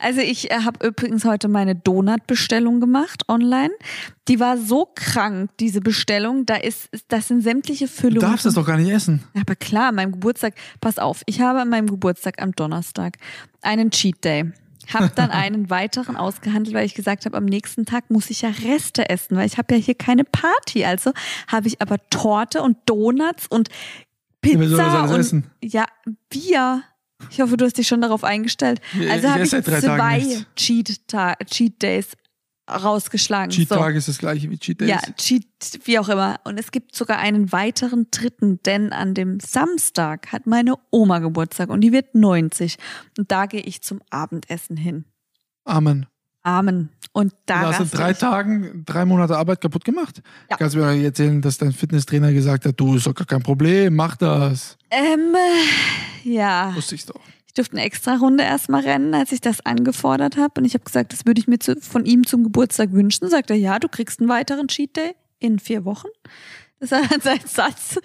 Also 0.00 0.20
ich 0.20 0.50
äh, 0.50 0.60
habe 0.64 0.86
übrigens 0.86 1.24
heute 1.24 1.48
meine 1.48 1.74
Donut-Bestellung 1.74 2.80
gemacht 2.80 3.22
online. 3.28 3.70
Die 4.28 4.40
war 4.40 4.58
so 4.58 4.88
krank, 4.94 5.50
diese 5.60 5.80
Bestellung. 5.80 6.44
Da 6.44 6.56
ist, 6.56 6.88
das 7.08 7.28
sind 7.28 7.42
sämtliche 7.42 7.86
Du 7.86 7.90
Füllungen. 7.92 8.20
darfst 8.30 8.44
das 8.46 8.54
doch 8.54 8.66
gar 8.66 8.76
nicht 8.76 8.90
essen. 8.90 9.22
Aber 9.40 9.54
klar, 9.54 9.88
an 9.88 9.94
meinem 9.94 10.12
Geburtstag, 10.12 10.54
pass 10.80 10.98
auf, 10.98 11.22
ich 11.26 11.40
habe 11.40 11.60
an 11.60 11.68
meinem 11.68 11.86
Geburtstag 11.88 12.42
am 12.42 12.52
Donnerstag 12.52 13.16
einen 13.62 13.90
Cheat 13.90 14.24
Day. 14.24 14.52
Hab 14.92 15.14
dann 15.16 15.30
einen 15.32 15.70
weiteren 15.70 16.16
ausgehandelt, 16.16 16.74
weil 16.74 16.84
ich 16.86 16.94
gesagt 16.94 17.24
habe, 17.26 17.36
am 17.36 17.44
nächsten 17.44 17.86
Tag 17.86 18.10
muss 18.10 18.30
ich 18.30 18.42
ja 18.42 18.50
Reste 18.64 19.08
essen, 19.08 19.36
weil 19.36 19.46
ich 19.46 19.56
habe 19.58 19.74
ja 19.74 19.80
hier 19.80 19.94
keine 19.94 20.24
Party. 20.24 20.84
Also 20.84 21.12
habe 21.48 21.68
ich 21.68 21.80
aber 21.80 21.96
Torte 22.10 22.62
und 22.62 22.76
Donuts 22.86 23.46
und 23.48 23.68
Ja, 24.44 24.58
Pizza 24.58 24.84
alles 25.02 25.10
und 25.12 25.20
essen? 25.20 25.50
ja, 25.62 25.84
Bier. 26.28 26.82
Ich 27.30 27.40
hoffe, 27.40 27.56
du 27.56 27.64
hast 27.64 27.78
dich 27.78 27.88
schon 27.88 28.00
darauf 28.00 28.24
eingestellt. 28.24 28.80
Also 29.10 29.28
habe 29.28 29.42
ich 29.42 29.50
zwei. 29.50 30.44
Cheat, 30.54 31.00
Cheat 31.46 31.82
Days 31.82 32.08
rausgeschlagen. 32.68 33.50
Cheat 33.50 33.68
So. 33.68 33.76
Tag 33.76 33.94
ist 33.94 34.08
das 34.08 34.18
gleiche 34.18 34.50
wie 34.50 34.58
Cheat 34.58 34.80
Days. 34.80 34.90
Ja, 34.90 35.00
Cheat, 35.16 35.46
wie 35.84 35.98
auch 35.98 36.08
immer. 36.08 36.40
Und 36.44 36.58
es 36.58 36.70
gibt 36.72 36.94
sogar 36.94 37.18
einen 37.18 37.52
weiteren 37.52 38.08
dritten, 38.10 38.60
denn 38.64 38.92
an 38.92 39.14
dem 39.14 39.40
Samstag 39.40 40.32
hat 40.32 40.46
meine 40.46 40.74
Oma 40.90 41.20
Geburtstag 41.20 41.70
und 41.70 41.80
die 41.80 41.92
wird 41.92 42.14
90. 42.14 42.76
Und 43.18 43.30
da 43.30 43.46
gehe 43.46 43.62
ich 43.62 43.82
zum 43.82 44.00
Abendessen 44.10 44.76
hin. 44.76 45.04
Amen. 45.64 46.06
Amen. 46.42 46.90
Und 47.12 47.32
da 47.46 47.72
hast 47.72 47.78
du 47.78 47.82
raste 47.82 47.96
drei. 47.96 48.12
Tagen, 48.12 48.84
drei 48.86 49.04
Monate 49.04 49.36
Arbeit 49.36 49.60
kaputt 49.60 49.84
gemacht. 49.84 50.22
Ja. 50.48 50.56
Kannst 50.56 50.76
du 50.76 50.78
mir 50.78 51.02
erzählen, 51.02 51.42
dass 51.42 51.58
dein 51.58 51.72
Fitnesstrainer 51.72 52.32
gesagt 52.32 52.66
hat, 52.66 52.78
du 52.78 52.94
ist 52.94 53.06
doch 53.06 53.14
gar 53.14 53.26
kein 53.26 53.42
Problem, 53.42 53.96
mach 53.96 54.16
das. 54.16 54.76
Ähm, 54.90 55.34
äh, 55.34 56.15
ja. 56.26 56.74
Wusste 56.74 56.94
ich 56.94 57.06
doch. 57.06 57.20
Ich 57.46 57.54
durfte 57.54 57.76
eine 57.76 57.86
extra 57.86 58.16
Runde 58.16 58.44
erstmal 58.44 58.82
rennen, 58.82 59.14
als 59.14 59.32
ich 59.32 59.40
das 59.40 59.64
angefordert 59.64 60.36
habe. 60.36 60.60
Und 60.60 60.64
ich 60.66 60.74
habe 60.74 60.84
gesagt, 60.84 61.12
das 61.12 61.24
würde 61.24 61.40
ich 61.40 61.46
mir 61.46 61.58
zu, 61.58 61.76
von 61.80 62.04
ihm 62.04 62.26
zum 62.26 62.44
Geburtstag 62.44 62.92
wünschen. 62.92 63.30
Sagt 63.30 63.50
er, 63.50 63.56
ja, 63.56 63.78
du 63.78 63.88
kriegst 63.88 64.20
einen 64.20 64.28
weiteren 64.28 64.68
Cheat 64.68 64.96
Day 64.96 65.14
in 65.38 65.58
vier 65.58 65.84
Wochen. 65.84 66.08
Das 66.80 66.90
war 66.90 67.00
dann 67.08 67.20
sein 67.20 67.40
Satz. 67.46 67.98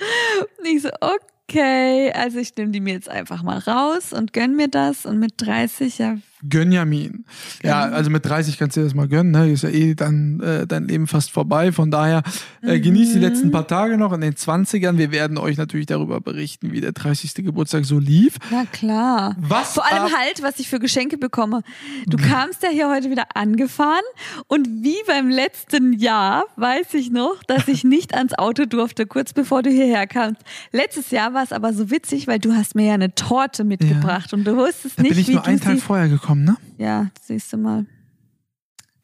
Und 0.57 0.65
ich 0.65 0.83
so, 0.83 0.89
okay, 1.01 2.12
also 2.13 2.39
ich 2.39 2.56
nehme 2.56 2.71
die 2.71 2.79
mir 2.79 2.94
jetzt 2.94 3.09
einfach 3.09 3.44
mal 3.44 3.57
raus 3.57 4.13
und 4.13 4.31
gönn 4.31 4.56
mir 4.56 4.69
das. 4.69 5.06
Und 5.06 5.19
mit 5.19 5.33
30, 5.38 5.97
ja, 5.97 6.18
Gönjamin. 6.49 7.25
Ja, 7.63 7.81
also 7.83 8.09
mit 8.09 8.25
30 8.25 8.57
kannst 8.57 8.75
du 8.75 8.81
dir 8.81 8.85
das 8.85 8.93
mal 8.95 9.07
gönnen, 9.07 9.31
ne? 9.31 9.51
Ist 9.51 9.63
ja 9.63 9.69
eh 9.69 9.95
dann 9.95 10.39
äh, 10.39 10.67
dein 10.67 10.88
Leben 10.88 11.07
fast 11.07 11.31
vorbei. 11.31 11.71
Von 11.71 11.91
daher 11.91 12.23
äh, 12.61 12.79
genießt 12.79 13.13
die 13.13 13.17
Mhm. 13.17 13.21
letzten 13.23 13.51
paar 13.51 13.67
Tage 13.67 13.97
noch 13.97 14.13
in 14.13 14.21
den 14.21 14.33
20ern. 14.33 14.97
Wir 14.97 15.11
werden 15.11 15.38
euch 15.38 15.57
natürlich 15.57 15.85
darüber 15.85 16.21
berichten, 16.21 16.71
wie 16.71 16.81
der 16.81 16.91
30. 16.93 17.33
Geburtstag 17.45 17.85
so 17.85 17.99
lief. 17.99 18.35
na 18.51 18.65
klar. 18.71 19.35
Was 19.39 19.73
Vor 19.73 19.85
allem 19.91 20.11
halt, 20.13 20.41
was 20.41 20.59
ich 20.59 20.69
für 20.69 20.79
Geschenke 20.79 21.17
bekomme. 21.17 21.61
Du 22.07 22.17
kamst 22.17 22.63
ja 22.63 22.69
hier 22.69 22.89
heute 22.89 23.09
wieder 23.11 23.25
angefahren 23.35 24.01
und 24.47 24.67
wie 24.67 24.95
beim 25.07 25.29
letzten 25.29 25.94
Jahr 25.94 26.45
weiß 26.55 26.94
ich 26.94 27.11
noch, 27.11 27.44
dass 27.44 27.67
ich 27.67 27.83
nicht 27.83 28.13
ans 28.15 28.33
Auto 28.33 28.65
durfte, 28.65 29.05
kurz 29.05 29.33
bevor 29.33 29.61
du 29.63 29.69
hierher 29.69 30.07
kamst. 30.07 30.41
Letztes 30.71 31.11
Jahr 31.11 31.33
war 31.33 31.44
es 31.44 31.51
aber 31.51 31.73
so 31.73 31.91
witzig, 31.91 32.27
weil 32.27 32.39
du 32.39 32.53
hast 32.53 32.75
mir 32.75 32.85
ja 32.87 32.94
eine 32.94 33.13
Torte 33.15 33.63
mitgebracht 33.63 34.33
und 34.33 34.45
du 34.45 34.55
wusstest 34.55 34.97
Da 34.97 35.03
nicht, 35.03 35.11
bin 35.11 35.19
ich 35.19 35.27
wie 35.27 35.33
nur 35.33 35.45
einen 35.45 35.59
Tag 35.59 35.79
vorher 35.79 36.07
gekommen, 36.07 36.31
ne? 36.36 36.57
Ja, 36.78 37.10
siehst 37.22 37.51
du 37.54 37.57
mal. 37.57 37.86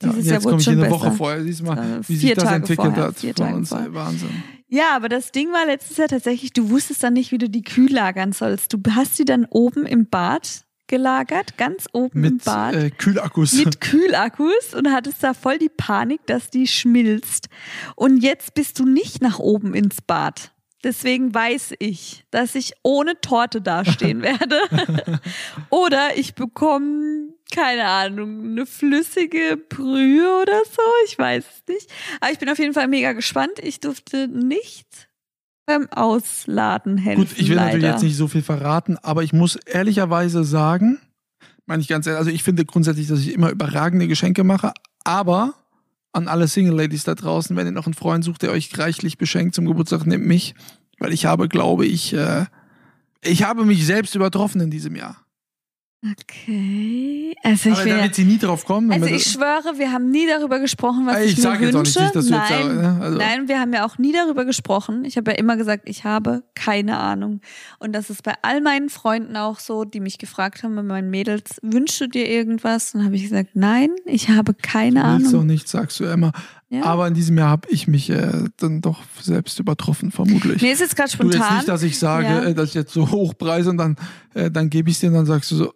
Ja, 0.02 0.10
Dieses 0.10 0.26
jetzt 0.26 0.32
Jahr 0.32 0.44
wurde 0.44 0.64
schon 0.64 0.74
eine 0.74 0.82
besser. 0.84 0.94
Woche 0.96 1.12
vorher. 1.12 1.44
Siehst 1.44 1.60
du 1.62 1.64
mal, 1.66 1.78
Äh, 1.78 2.00
wie 2.02 2.04
vier 2.04 2.18
sich 2.18 2.34
das 2.36 2.44
Tage 2.44 2.56
entwickelt 2.58 2.88
vorher, 2.94 3.04
hat 3.06 3.16
vier 3.20 3.34
von 3.34 3.46
Tage 3.46 3.58
uns. 3.58 3.70
vorher. 3.70 3.94
Wahnsinn. 3.94 4.30
Ja, 4.70 4.96
aber 4.96 5.10
das 5.10 5.32
Ding 5.32 5.52
war 5.52 5.66
letztes 5.66 5.98
Jahr 5.98 6.08
tatsächlich, 6.10 6.52
du 6.54 6.70
wusstest 6.70 7.02
dann 7.02 7.14
nicht, 7.14 7.32
wie 7.32 7.38
du 7.38 7.50
die 7.50 7.64
Kühl 7.64 7.92
lagern 7.92 8.32
sollst. 8.34 8.74
Du 8.74 8.80
hast 8.92 9.16
sie 9.16 9.26
dann 9.26 9.46
oben 9.50 9.86
im 9.86 10.08
Bad 10.10 10.66
gelagert, 10.88 11.58
ganz 11.58 11.86
oben 11.94 12.24
im 12.24 12.34
Mit 12.36 12.44
Bad. 12.46 12.76
äh, 12.76 12.90
Kühlakkus. 12.92 13.54
mit 13.54 13.82
Kühlakkus 13.82 14.74
und 14.76 14.92
hattest 14.92 15.24
da 15.24 15.34
voll 15.34 15.58
die 15.58 15.70
Panik, 15.70 16.26
dass 16.28 16.50
die 16.50 16.68
schmilzt. 16.68 17.50
Und 17.96 18.18
jetzt 18.24 18.54
bist 18.54 18.78
du 18.80 18.86
nicht 18.86 19.22
nach 19.22 19.40
oben 19.40 19.74
ins 19.74 20.02
Bad. 20.02 20.52
Deswegen 20.88 21.34
weiß 21.34 21.74
ich, 21.80 22.24
dass 22.32 22.56
ich 22.56 22.72
ohne 22.82 23.20
Torte 23.20 23.62
dastehen 23.62 24.22
werde. 24.22 24.58
oder 25.70 26.16
ich 26.16 26.34
bekomme, 26.34 27.34
keine 27.54 27.84
Ahnung, 27.84 28.52
eine 28.52 28.66
flüssige 28.66 29.58
Brühe 29.58 30.42
oder 30.42 30.62
so. 30.64 30.82
Ich 31.06 31.20
weiß 31.20 31.44
es 31.44 31.64
nicht. 31.68 31.92
Aber 32.22 32.32
ich 32.32 32.40
bin 32.40 32.50
auf 32.50 32.58
jeden 32.58 32.74
Fall 32.74 32.88
mega 32.88 33.12
gespannt. 33.12 33.60
Ich 33.62 33.82
durfte 33.82 34.30
nicht 34.30 35.10
beim 35.66 35.92
Ausladen 35.92 36.98
helfen. 36.98 37.26
Gut, 37.26 37.38
ich 37.38 37.50
will 37.50 37.58
leider. 37.58 37.74
natürlich 37.74 37.92
jetzt 37.92 38.04
nicht 38.04 38.16
so 38.16 38.30
viel 38.30 38.42
verraten, 38.42 38.98
aber 39.02 39.24
ich 39.24 39.34
muss 39.34 39.58
ehrlicherweise 39.58 40.46
sagen, 40.46 41.00
meine 41.66 41.82
ich 41.82 41.90
ganz 41.90 42.08
ehrlich, 42.08 42.20
also 42.20 42.32
ich 42.32 42.44
finde 42.44 42.64
grundsätzlich, 42.64 43.08
dass 43.08 43.20
ich 43.20 43.34
immer 43.34 43.50
überragende 43.50 44.08
Geschenke 44.08 44.46
mache, 44.46 44.72
aber 45.04 45.54
an 46.14 46.28
alle 46.28 46.48
Single 46.48 46.76
Ladies 46.76 47.04
da 47.04 47.16
draußen, 47.16 47.56
wenn 47.56 47.68
ihr 47.68 47.72
noch 47.72 47.86
einen 47.86 47.94
Freund 47.94 48.24
sucht, 48.24 48.42
der 48.42 48.52
euch 48.52 48.78
reichlich 48.78 49.18
beschenkt 49.18 49.56
zum 49.56 49.66
Geburtstag, 49.66 50.06
nehmt 50.06 50.26
mich, 50.26 50.56
weil 51.00 51.14
ich 51.14 51.26
habe, 51.26 51.48
glaube 51.48 51.86
ich, 51.86 52.14
äh, 52.14 52.46
ich 53.22 53.44
habe 53.44 53.66
mich 53.66 53.86
selbst 53.86 54.16
übertroffen 54.16 54.62
in 54.62 54.72
diesem 54.72 54.96
Jahr. 54.96 55.27
Okay. 56.04 57.34
Also 57.44 57.70
ich 57.70 57.76
aber 57.80 57.90
da 57.90 58.04
wird 58.04 58.16
sie 58.16 58.24
nie 58.26 58.38
drauf 58.38 58.66
kommen. 58.66 58.92
Also 58.92 59.08
ich 59.08 59.24
schwöre, 59.24 59.78
wir 59.78 59.92
haben 59.92 60.10
nie 60.12 60.28
darüber 60.28 60.60
gesprochen, 60.60 61.06
was 61.06 61.18
Ey, 61.18 61.26
ich, 61.26 61.38
ich 61.40 61.44
mir 61.44 61.52
jetzt 61.60 61.76
auch 61.76 61.80
wünsche. 61.80 62.02
nicht, 62.04 62.16
dass 62.16 62.26
du 62.28 62.34
jetzt 62.34 62.50
nein, 62.50 62.76
ne? 62.78 62.98
Also- 63.02 63.18
nein, 63.18 63.48
wir 63.48 63.60
haben 63.60 63.74
ja 63.74 63.86
auch 63.86 63.98
nie 63.98 64.12
darüber 64.14 64.46
gesprochen. 64.46 65.06
Ich 65.06 65.18
habe 65.18 65.32
ja 65.32 65.38
immer 65.38 65.58
gesagt, 65.58 65.84
ich 65.90 66.04
habe 66.04 66.44
keine 66.56 66.98
Ahnung. 67.00 67.42
Und 67.80 67.94
das 67.94 68.10
ist 68.10 68.24
bei 68.24 68.34
all 68.44 68.62
meinen 68.62 68.90
Freunden 68.90 69.36
auch 69.38 69.60
so, 69.60 69.86
die 69.86 70.00
mich 70.00 70.18
gefragt 70.20 70.64
haben, 70.64 70.76
bei 70.76 70.84
meinen 70.84 71.10
Mädels, 71.10 71.58
wünschst 71.64 72.00
du 72.02 72.08
dir 72.08 72.28
irgendwas? 72.30 72.94
Und 72.94 73.00
dann 73.00 73.06
habe 73.08 73.16
ich 73.16 73.24
gesagt, 73.24 73.50
nein, 73.56 73.90
ich 74.06 74.30
habe 74.30 74.54
keine 74.54 75.04
Willst 75.04 75.26
du 75.26 75.30
auch 75.30 75.34
Ahnung. 75.42 75.46
nicht, 75.48 75.68
sagst 75.68 76.00
du 76.00 76.06
immer. 76.06 76.32
Ja. 76.70 76.84
Aber 76.84 77.08
in 77.08 77.14
diesem 77.14 77.38
Jahr 77.38 77.50
habe 77.50 77.68
ich 77.72 77.88
mich 77.88 78.10
äh, 78.10 78.44
dann 78.58 78.82
doch 78.82 79.00
selbst 79.22 79.58
übertroffen, 79.60 80.12
vermutlich. 80.12 80.62
Mir 80.62 80.74
ist 80.74 80.82
jetzt 80.82 80.96
gerade 80.98 81.10
Du 81.18 81.24
jetzt 81.24 81.36
spontan. 81.36 81.56
nicht, 81.58 81.68
dass 81.70 81.82
ich 81.82 81.98
sage, 81.98 82.26
Ja. 82.28 82.44
äh, 82.44 82.54
dass 82.54 82.70
ich 82.70 82.76
jetzt 82.76 82.92
so 82.94 83.10
hochpreise 83.10 83.70
und 83.70 83.78
dann, 83.78 83.96
äh, 84.34 84.52
dann 84.52 84.70
gebe 84.70 84.90
ich 84.90 84.98
es 84.98 85.00
dir 85.00 85.08
und 85.08 85.14
dann 85.14 85.26
sagst 85.26 85.50
du 85.52 85.56
so, 85.56 85.74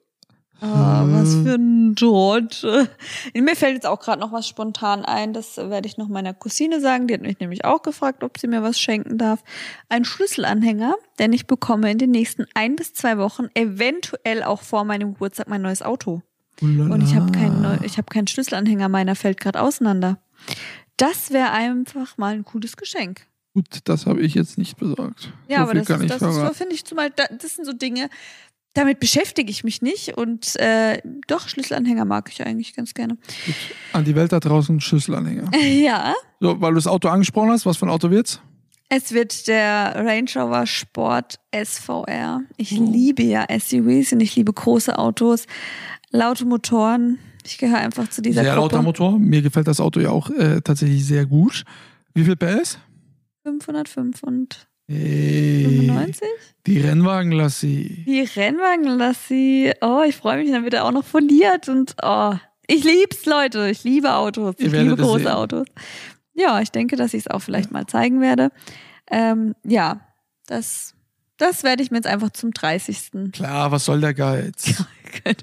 Ah, 0.61 1.03
was 1.07 1.33
Hm. 1.33 1.43
für 1.45 1.53
ein 1.55 1.95
Torte. 1.95 2.89
Mir 3.33 3.55
fällt 3.55 3.73
jetzt 3.73 3.85
auch 3.87 3.99
gerade 3.99 4.19
noch 4.21 4.31
was 4.31 4.47
spontan 4.47 5.03
ein. 5.03 5.33
Das 5.33 5.57
werde 5.57 5.87
ich 5.87 5.97
noch 5.97 6.07
meiner 6.07 6.33
Cousine 6.33 6.79
sagen. 6.79 7.07
Die 7.07 7.15
hat 7.15 7.21
mich 7.21 7.39
nämlich 7.39 7.65
auch 7.65 7.81
gefragt, 7.81 8.23
ob 8.23 8.37
sie 8.37 8.47
mir 8.47 8.61
was 8.61 8.79
schenken 8.79 9.17
darf. 9.17 9.43
Ein 9.89 10.05
Schlüsselanhänger, 10.05 10.95
denn 11.19 11.33
ich 11.33 11.47
bekomme 11.47 11.89
in 11.91 11.97
den 11.97 12.11
nächsten 12.11 12.45
ein 12.53 12.75
bis 12.75 12.93
zwei 12.93 13.17
Wochen 13.17 13.47
eventuell 13.55 14.43
auch 14.43 14.61
vor 14.61 14.83
meinem 14.85 15.13
Geburtstag 15.13 15.47
mein 15.49 15.61
neues 15.63 15.81
Auto. 15.81 16.21
Und 16.61 17.01
ich 17.03 17.15
habe 17.15 17.31
keinen, 17.31 17.61
neu- 17.63 17.79
ich 17.83 17.97
habe 17.97 18.05
keinen 18.13 18.27
Schlüsselanhänger. 18.27 18.87
Meiner 18.87 19.15
fällt 19.15 19.39
gerade 19.39 19.59
auseinander. 19.59 20.19
Das 20.97 21.31
wäre 21.31 21.49
einfach 21.51 22.19
mal 22.19 22.33
ein 22.35 22.45
cooles 22.45 22.77
Geschenk. 22.77 23.25
Gut, 23.55 23.79
das 23.85 24.05
habe 24.05 24.21
ich 24.21 24.35
jetzt 24.35 24.57
nicht 24.59 24.77
besorgt. 24.77 25.33
Ja, 25.49 25.57
so 25.57 25.63
aber 25.63 25.73
das, 25.73 25.89
ist, 25.89 26.09
das 26.09 26.21
ist, 26.21 26.57
finde 26.57 26.75
ich 26.75 26.85
zumal, 26.85 27.09
da- 27.09 27.27
das 27.37 27.55
sind 27.55 27.65
so 27.65 27.73
Dinge, 27.73 28.09
damit 28.73 28.99
beschäftige 28.99 29.49
ich 29.51 29.63
mich 29.63 29.81
nicht 29.81 30.17
und 30.17 30.55
äh, 30.59 31.01
doch, 31.27 31.47
Schlüsselanhänger 31.49 32.05
mag 32.05 32.29
ich 32.31 32.45
eigentlich 32.45 32.75
ganz 32.75 32.93
gerne. 32.93 33.17
An 33.93 34.05
die 34.05 34.15
Welt 34.15 34.31
da 34.31 34.39
draußen 34.39 34.79
Schlüsselanhänger. 34.79 35.49
Ja, 35.61 36.13
So, 36.39 36.59
weil 36.61 36.71
du 36.71 36.75
das 36.75 36.87
Auto 36.87 37.09
angesprochen 37.09 37.49
hast, 37.51 37.65
was 37.65 37.77
für 37.77 37.85
ein 37.85 37.89
Auto 37.89 38.09
wird's? 38.09 38.41
Es 38.93 39.13
wird 39.13 39.47
der 39.47 39.93
Range 39.95 40.29
Rover 40.35 40.65
Sport 40.67 41.39
SVR. 41.55 42.41
Ich 42.57 42.71
liebe 42.71 43.23
ja 43.23 43.45
SUVs 43.49 44.11
und 44.11 44.19
ich 44.19 44.35
liebe 44.35 44.51
große 44.51 44.97
Autos, 44.97 45.45
laute 46.09 46.45
Motoren. 46.45 47.17
Ich 47.45 47.57
gehöre 47.57 47.77
einfach 47.79 48.09
zu 48.09 48.21
dieser 48.21 48.43
Sehr 48.43 48.53
Gruppe. 48.55 48.75
lauter 48.75 48.81
Motor. 48.83 49.17
Mir 49.17 49.41
gefällt 49.41 49.67
das 49.67 49.79
Auto 49.79 49.99
ja 50.01 50.09
auch 50.09 50.29
äh, 50.29 50.59
tatsächlich 50.61 51.05
sehr 51.05 51.25
gut. 51.25 51.63
Wie 52.13 52.23
viel 52.25 52.35
PS? 52.35 52.79
505 53.43 54.23
und 54.23 54.67
Hey, 54.91 55.65
95? 55.67 56.27
die 56.67 56.79
Rennwagen-Lassie. 56.79 58.03
Die 58.05 58.21
Rennwagen-Lassie. 58.21 59.73
Oh, 59.81 60.03
ich 60.07 60.15
freue 60.15 60.37
mich, 60.37 60.51
dann 60.51 60.63
wird 60.63 60.73
er 60.73 60.85
auch 60.85 60.91
noch 60.91 61.05
foliert 61.05 61.69
und 61.69 61.95
oh, 62.03 62.33
ich 62.67 62.83
lieb's, 62.83 63.25
Leute. 63.25 63.69
Ich 63.69 63.83
liebe 63.83 64.13
Autos. 64.13 64.55
Ich 64.57 64.71
liebe 64.71 64.95
große 64.95 65.23
sehen. 65.23 65.27
Autos. 65.33 65.67
Ja, 66.33 66.61
ich 66.61 66.71
denke, 66.71 66.95
dass 66.95 67.13
ich 67.13 67.21
es 67.21 67.27
auch 67.27 67.39
vielleicht 67.39 67.71
mal 67.71 67.85
zeigen 67.85 68.21
werde. 68.21 68.51
Ähm, 69.09 69.55
ja, 69.65 70.01
das, 70.47 70.93
das 71.37 71.63
werde 71.63 71.83
ich 71.83 71.91
mir 71.91 71.97
jetzt 71.97 72.07
einfach 72.07 72.29
zum 72.29 72.51
30. 72.51 73.31
Klar, 73.33 73.71
was 73.71 73.85
soll 73.85 73.99
der 73.99 74.13
Geiz? 74.13 74.83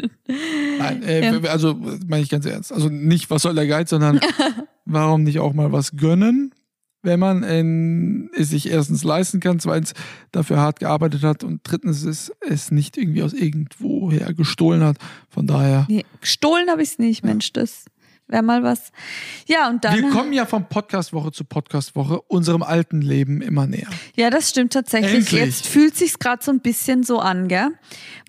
Nein, 0.79 1.03
äh, 1.03 1.41
also 1.49 1.79
meine 2.07 2.23
ich 2.23 2.31
ganz 2.31 2.47
ernst. 2.47 2.73
Also 2.73 2.89
nicht, 2.89 3.29
was 3.31 3.43
soll 3.43 3.55
der 3.55 3.67
Geiz, 3.67 3.91
sondern 3.91 4.21
warum 4.87 5.25
nicht 5.25 5.39
auch 5.39 5.53
mal 5.53 5.71
was 5.73 5.97
gönnen, 5.97 6.55
wenn 7.09 7.19
man 7.19 7.43
ähm, 7.43 8.31
es 8.37 8.51
sich 8.51 8.71
erstens 8.71 9.03
leisten 9.03 9.41
kann, 9.41 9.59
zweitens 9.61 9.95
dafür 10.31 10.59
hart 10.59 10.79
gearbeitet 10.79 11.23
hat 11.23 11.43
und 11.43 11.63
drittens 11.65 12.05
es, 12.05 12.31
es 12.47 12.71
nicht 12.71 12.99
irgendwie 12.99 13.23
aus 13.23 13.33
irgendwoher 13.33 14.35
gestohlen 14.35 14.85
hat. 14.85 14.99
Von 15.31 15.47
daher. 15.47 15.87
Nee, 15.89 16.05
gestohlen 16.21 16.69
habe 16.69 16.83
ich 16.83 16.91
es 16.91 16.99
nicht, 16.99 17.25
Mensch, 17.25 17.53
das 17.55 17.87
wäre 18.29 18.43
mal 18.43 18.63
was. 18.63 18.93
Ja, 19.47 19.69
und 19.69 19.85
dann. 19.85 19.95
Wir 19.97 20.11
kommen 20.11 20.33
ja 20.33 20.47
von 20.47 20.69
Podcastwoche 20.69 21.33
zu 21.33 21.45
Podcastwoche 21.45 22.21
unserem 22.23 22.63
alten 22.63 23.01
Leben 23.03 23.41
immer 23.43 23.67
näher. 23.67 23.89
Ja, 24.15 24.31
das 24.31 24.51
stimmt 24.51 24.73
tatsächlich. 24.75 25.15
Endlich. 25.33 25.41
Jetzt 25.41 25.67
fühlt 25.67 25.97
sich's 25.97 26.19
gerade 26.19 26.45
so 26.45 26.51
ein 26.51 26.61
bisschen 26.61 27.03
so 27.03 27.19
an, 27.19 27.49
gell? 27.49 27.69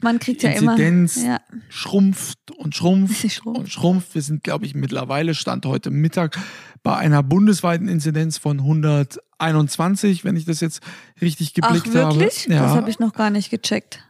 Man 0.02 0.20
kriegt 0.20 0.42
ja 0.44 0.52
immer. 0.52 0.72
Inzidenz 0.74 1.24
Ja, 1.24 1.40
schrumpft 1.70 2.52
und 2.58 2.76
schrumpft 2.76 3.20
schrumpft. 3.32 3.60
und 3.60 3.70
schrumpft. 3.70 4.16
Wir 4.16 4.22
sind, 4.22 4.44
glaube 4.44 4.66
ich, 4.66 4.74
mittlerweile 4.76 5.34
Stand 5.36 5.66
heute 5.66 5.92
Mittag 5.92 6.40
bei 6.82 6.96
einer 6.96 7.22
bundesweiten 7.24 7.88
Inzidenz 7.90 8.38
von 8.38 8.60
121, 8.60 10.24
wenn 10.24 10.36
ich 10.36 10.46
das 10.46 10.60
jetzt 10.62 10.82
richtig 11.22 11.54
Ach, 11.62 11.68
geblickt 11.74 11.94
wirklich? 11.94 12.44
habe. 12.46 12.54
Ja, 12.54 12.62
Das 12.64 12.72
habe 12.76 12.90
ich 12.90 13.00
noch 13.00 13.14
gar 13.14 13.30
nicht 13.30 13.50
gecheckt. 13.50 14.04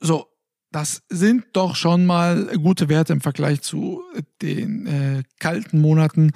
so, 0.00 0.26
das 0.70 1.02
sind 1.08 1.44
doch 1.52 1.74
schon 1.74 2.06
mal 2.06 2.46
gute 2.58 2.88
Werte 2.88 3.12
im 3.12 3.20
Vergleich 3.20 3.62
zu 3.62 4.02
den 4.40 4.86
äh, 4.86 5.22
kalten 5.38 5.80
Monaten, 5.80 6.32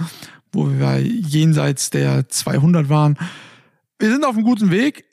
wo 0.53 0.69
wir 0.71 1.01
jenseits 1.01 1.91
der 1.91 2.29
200 2.29 2.89
waren. 2.89 3.17
Wir 3.99 4.11
sind 4.11 4.25
auf 4.25 4.35
einem 4.35 4.45
guten 4.45 4.71
Weg 4.71 5.05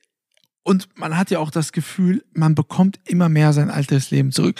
und 0.64 0.90
man 0.96 1.18
hat 1.18 1.32
ja 1.32 1.40
auch 1.40 1.52
das 1.52 1.72
Gefühl, 1.72 2.24
man 2.34 2.56
bekommt 2.56 3.00
immer 3.06 3.30
mehr 3.30 3.54
sein 3.54 3.70
altes 3.70 4.12
Leben 4.12 4.32
zurück. 4.32 4.60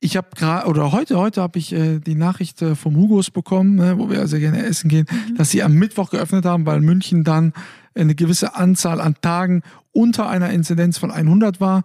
Ich 0.00 0.16
habe 0.16 0.28
gerade, 0.36 0.68
oder 0.68 0.92
heute, 0.92 1.18
heute 1.18 1.42
habe 1.42 1.58
ich 1.58 1.72
äh, 1.72 1.98
die 1.98 2.14
Nachricht 2.14 2.62
äh, 2.62 2.76
vom 2.76 2.96
Hugos 2.96 3.32
bekommen, 3.32 3.74
ne, 3.74 3.98
wo 3.98 4.08
wir 4.08 4.28
sehr 4.28 4.38
gerne 4.38 4.62
essen 4.64 4.88
gehen, 4.88 5.06
dass 5.36 5.50
sie 5.50 5.64
am 5.64 5.74
Mittwoch 5.74 6.10
geöffnet 6.10 6.44
haben, 6.44 6.66
weil 6.66 6.80
München 6.80 7.24
dann 7.24 7.52
eine 7.96 8.14
gewisse 8.14 8.54
Anzahl 8.54 9.00
an 9.00 9.16
Tagen 9.20 9.62
unter 9.90 10.28
einer 10.28 10.50
Inzidenz 10.50 10.98
von 10.98 11.10
100 11.10 11.60
war. 11.60 11.82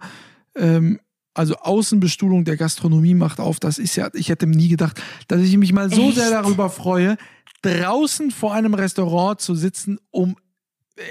Ähm, 0.54 1.00
also 1.34 1.56
Außenbestuhlung 1.56 2.44
der 2.44 2.56
Gastronomie 2.56 3.14
macht 3.14 3.40
auf. 3.40 3.60
Das 3.60 3.78
ist 3.78 3.96
ja, 3.96 4.08
ich 4.14 4.28
hätte 4.28 4.46
nie 4.46 4.68
gedacht, 4.68 5.02
dass 5.28 5.40
ich 5.40 5.56
mich 5.56 5.72
mal 5.72 5.90
so 5.90 6.08
Echt? 6.08 6.16
sehr 6.16 6.30
darüber 6.30 6.70
freue, 6.70 7.16
draußen 7.62 8.30
vor 8.30 8.54
einem 8.54 8.74
Restaurant 8.74 9.40
zu 9.40 9.54
sitzen, 9.54 9.98
um 10.10 10.36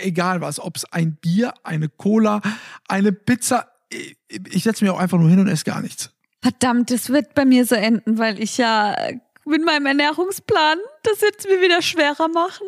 egal 0.02 0.42
was, 0.42 0.60
ob 0.60 0.78
es 0.78 0.86
ein 0.86 1.16
Bier, 1.16 1.54
eine 1.64 1.90
Cola, 1.90 2.42
eine 2.88 3.12
Pizza, 3.12 3.68
ich, 3.90 4.18
ich 4.30 4.64
setze 4.64 4.84
mich 4.84 4.92
auch 4.92 5.00
einfach 5.00 5.20
nur 5.20 5.30
hin 5.30 5.40
und 5.40 5.48
esse 5.48 5.66
gar 5.66 5.82
nichts. 5.82 6.12
Verdammt, 6.42 6.92
das 6.92 7.10
wird 7.10 7.36
bei 7.36 7.46
mir 7.46 7.66
so 7.66 7.76
enden, 7.76 8.18
weil 8.18 8.42
ich 8.42 8.58
ja 8.58 8.94
äh, 8.94 9.20
mit 9.46 9.64
meinem 9.66 9.86
Ernährungsplan 9.86 10.78
das 11.04 11.22
jetzt 11.22 11.48
mir 11.48 11.62
wieder 11.62 11.82
schwerer 11.82 12.28
machen. 12.30 12.68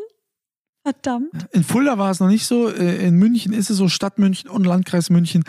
Verdammt. 0.84 1.32
In 1.52 1.64
Fulda 1.64 1.98
war 1.98 2.12
es 2.12 2.20
noch 2.20 2.28
nicht 2.28 2.46
so, 2.46 2.70
äh, 2.70 3.08
in 3.08 3.16
München 3.16 3.54
ist 3.54 3.70
es 3.70 3.78
so, 3.78 3.88
Stadt 3.88 4.20
München 4.20 4.50
und 4.50 4.66
Landkreis 4.66 5.10
München, 5.10 5.44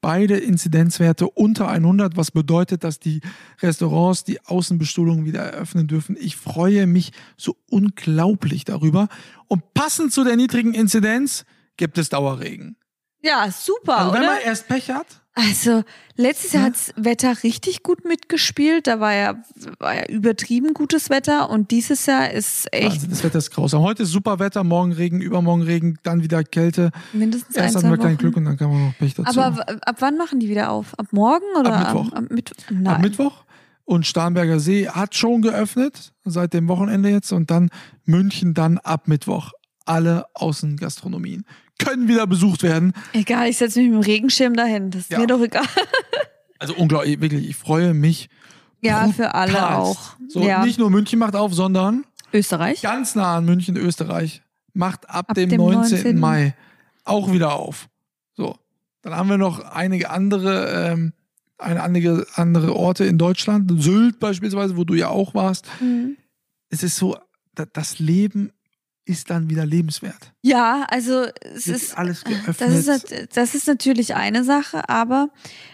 beide 0.00 0.36
Inzidenzwerte 0.36 1.28
unter 1.28 1.68
100, 1.68 2.16
was 2.16 2.30
bedeutet, 2.30 2.84
dass 2.84 2.98
die 2.98 3.20
Restaurants 3.60 4.24
die 4.24 4.40
Außenbestuhlung 4.44 5.24
wieder 5.24 5.40
eröffnen 5.40 5.86
dürfen. 5.86 6.16
Ich 6.18 6.36
freue 6.36 6.86
mich 6.86 7.12
so 7.36 7.56
unglaublich 7.70 8.64
darüber. 8.64 9.08
Und 9.48 9.74
passend 9.74 10.12
zu 10.12 10.24
der 10.24 10.36
niedrigen 10.36 10.74
Inzidenz 10.74 11.44
gibt 11.76 11.98
es 11.98 12.08
Dauerregen. 12.08 12.76
Ja, 13.20 13.50
super, 13.50 13.98
Also 13.98 14.12
wenn 14.12 14.20
oder? 14.22 14.32
man 14.34 14.40
erst 14.44 14.68
Pech 14.68 14.90
hat, 14.90 15.06
Also, 15.40 15.84
letztes 16.16 16.52
Jahr 16.52 16.64
Ja. 16.64 16.68
hat's 16.70 16.92
Wetter 16.96 17.44
richtig 17.44 17.84
gut 17.84 18.04
mitgespielt. 18.04 18.88
Da 18.88 18.98
war 18.98 19.14
ja, 19.14 19.40
war 19.78 19.94
ja 19.94 20.06
übertrieben 20.08 20.74
gutes 20.74 21.10
Wetter 21.10 21.48
und 21.48 21.70
dieses 21.70 22.06
Jahr 22.06 22.32
ist 22.32 22.66
echt 22.72 22.90
also 22.90 23.06
das 23.06 23.22
Wetter 23.22 23.38
ist 23.38 23.52
grausam. 23.52 23.82
Heute 23.82 24.02
ist 24.02 24.10
super 24.10 24.40
Wetter, 24.40 24.64
morgen 24.64 24.90
Regen, 24.90 25.20
übermorgen 25.20 25.62
Regen, 25.62 25.96
dann 26.02 26.24
wieder 26.24 26.42
Kälte. 26.42 26.90
mindestens 27.12 27.56
ein, 27.56 27.62
Erst 27.62 27.74
zwei 27.74 27.86
hatten 27.86 27.90
wir 28.00 28.04
kein 28.04 28.16
Glück 28.16 28.36
und 28.36 28.46
dann 28.46 28.56
kam 28.56 28.72
auch 28.72 28.88
noch 28.88 28.98
Pech 28.98 29.14
dazu. 29.14 29.40
Aber 29.40 29.64
ab 29.86 29.96
wann 30.00 30.16
machen 30.16 30.40
die 30.40 30.48
wieder 30.48 30.70
auf? 30.72 30.98
Ab 30.98 31.06
morgen 31.12 31.46
oder 31.56 31.72
Ab 31.72 31.94
Mittwoch. 31.94 32.12
Am, 32.12 32.18
am 32.18 32.34
Mittwoch? 32.34 32.64
Nein. 32.70 32.86
Ab 32.88 33.00
Mittwoch. 33.00 33.44
Und 33.84 34.06
Starnberger 34.08 34.58
See 34.58 34.88
hat 34.88 35.14
schon 35.14 35.40
geöffnet, 35.40 36.12
seit 36.24 36.52
dem 36.52 36.66
Wochenende 36.66 37.10
jetzt. 37.10 37.30
Und 37.30 37.52
dann 37.52 37.70
München 38.04 38.54
dann 38.54 38.78
ab 38.78 39.06
Mittwoch. 39.06 39.52
Alle 39.86 40.26
Außengastronomien 40.34 41.44
können 41.78 42.08
wieder 42.08 42.26
besucht 42.26 42.62
werden. 42.62 42.92
Egal, 43.12 43.48
ich 43.48 43.56
setze 43.58 43.80
mich 43.80 43.88
mit 43.90 44.02
dem 44.02 44.04
Regenschirm 44.04 44.54
dahin. 44.54 44.90
Das 44.90 45.02
ist 45.02 45.10
Ja. 45.12 45.18
mir 45.18 45.26
doch 45.26 45.40
egal. 45.40 45.64
Also 46.60 46.74
unglaublich, 46.74 47.20
wirklich, 47.20 47.48
ich 47.48 47.54
freue 47.54 47.94
mich. 47.94 48.28
Ja, 48.80 49.06
für 49.12 49.32
alle 49.34 49.76
auch. 49.76 50.16
So, 50.28 50.42
ja. 50.42 50.64
nicht 50.64 50.76
nur 50.76 50.90
München 50.90 51.20
macht 51.20 51.36
auf, 51.36 51.54
sondern 51.54 52.04
Österreich. 52.32 52.82
ganz 52.82 53.14
nah 53.14 53.36
an 53.36 53.44
München, 53.44 53.76
Österreich, 53.76 54.42
macht 54.74 55.08
ab, 55.08 55.26
Ab 55.30 55.34
dem, 55.36 55.50
dem 55.50 55.58
19. 55.60 55.98
19. 55.98 56.18
Mai 56.18 56.56
auch 57.04 57.30
wieder 57.30 57.52
auf. 57.54 57.88
So, 58.36 58.56
dann 59.02 59.14
haben 59.14 59.28
wir 59.30 59.38
noch 59.38 59.60
einige 59.70 60.10
andere, 60.10 60.90
ähm, 60.90 61.12
eine 61.58 61.80
einige 61.80 62.26
andere 62.34 62.74
Orte 62.74 63.04
in 63.04 63.18
Deutschland, 63.18 63.70
Sylt 63.80 64.18
beispielsweise, 64.18 64.76
wo 64.76 64.82
du 64.82 64.94
ja 64.94 65.10
auch 65.10 65.34
warst. 65.34 65.64
Mhm. 65.80 66.16
Es 66.70 66.82
ist 66.82 66.96
so, 66.96 67.16
da- 67.54 67.66
das 67.72 68.00
Leben 68.00 68.50
ist 69.08 69.30
dann 69.30 69.48
wieder 69.48 69.64
lebenswert. 69.64 70.32
Ja, 70.42 70.86
also 70.90 71.24
es 71.40 71.66
Wird 71.66 71.76
ist 71.76 71.96
alles 71.96 72.24
geöffnet. 72.24 72.60
Das 72.60 72.86
ist, 72.86 73.36
das 73.36 73.54
ist 73.54 73.66
natürlich 73.66 74.14
eine 74.14 74.44
Sache, 74.44 74.88
aber 74.88 75.30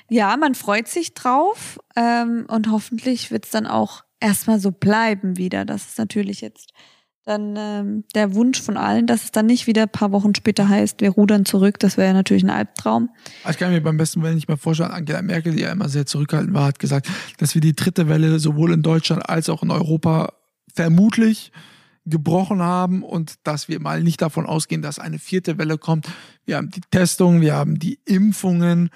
ja, 0.08 0.36
man 0.36 0.54
freut 0.54 0.88
sich 0.88 1.14
drauf 1.14 1.78
ähm, 1.96 2.46
und 2.48 2.70
hoffentlich 2.70 3.30
wird 3.30 3.46
es 3.46 3.50
dann 3.50 3.66
auch 3.66 4.04
erstmal 4.20 4.60
so 4.60 4.70
bleiben 4.70 5.36
wieder. 5.36 5.64
Das 5.64 5.86
ist 5.86 5.98
natürlich 5.98 6.40
jetzt 6.40 6.70
dann 7.24 7.54
ähm, 7.56 8.04
der 8.14 8.34
Wunsch 8.34 8.60
von 8.60 8.76
allen, 8.76 9.06
dass 9.06 9.24
es 9.24 9.32
dann 9.32 9.46
nicht 9.46 9.66
wieder 9.66 9.84
ein 9.84 9.88
paar 9.88 10.12
Wochen 10.12 10.34
später 10.34 10.68
heißt, 10.68 11.00
wir 11.00 11.10
rudern 11.10 11.44
zurück. 11.44 11.78
Das 11.78 11.96
wäre 11.96 12.08
ja 12.08 12.12
natürlich 12.12 12.44
ein 12.44 12.50
Albtraum. 12.50 13.10
ich 13.48 13.58
kann 13.58 13.72
mir 13.72 13.80
beim 13.80 13.96
besten 13.96 14.22
Willen 14.22 14.34
nicht 14.34 14.46
mehr 14.46 14.58
vorstellen, 14.58 14.90
Angela 14.90 15.22
Merkel, 15.22 15.54
die 15.54 15.62
ja 15.62 15.72
immer 15.72 15.88
sehr 15.88 16.06
zurückhaltend 16.06 16.54
war, 16.54 16.66
hat 16.66 16.78
gesagt, 16.78 17.08
dass 17.38 17.54
wir 17.54 17.62
die 17.62 17.74
dritte 17.74 18.08
Welle 18.08 18.38
sowohl 18.38 18.72
in 18.74 18.82
Deutschland 18.82 19.28
als 19.28 19.48
auch 19.48 19.62
in 19.62 19.70
Europa 19.70 20.34
vermutlich 20.74 21.50
gebrochen 22.06 22.62
haben 22.62 23.02
und 23.02 23.34
dass 23.44 23.68
wir 23.68 23.80
mal 23.80 24.02
nicht 24.02 24.20
davon 24.20 24.46
ausgehen, 24.46 24.82
dass 24.82 24.98
eine 24.98 25.18
vierte 25.18 25.58
Welle 25.58 25.78
kommt. 25.78 26.08
Wir 26.44 26.56
haben 26.56 26.70
die 26.70 26.82
Testung, 26.90 27.40
wir 27.40 27.54
haben 27.54 27.78
die 27.78 27.98
Impfungen, 28.04 28.90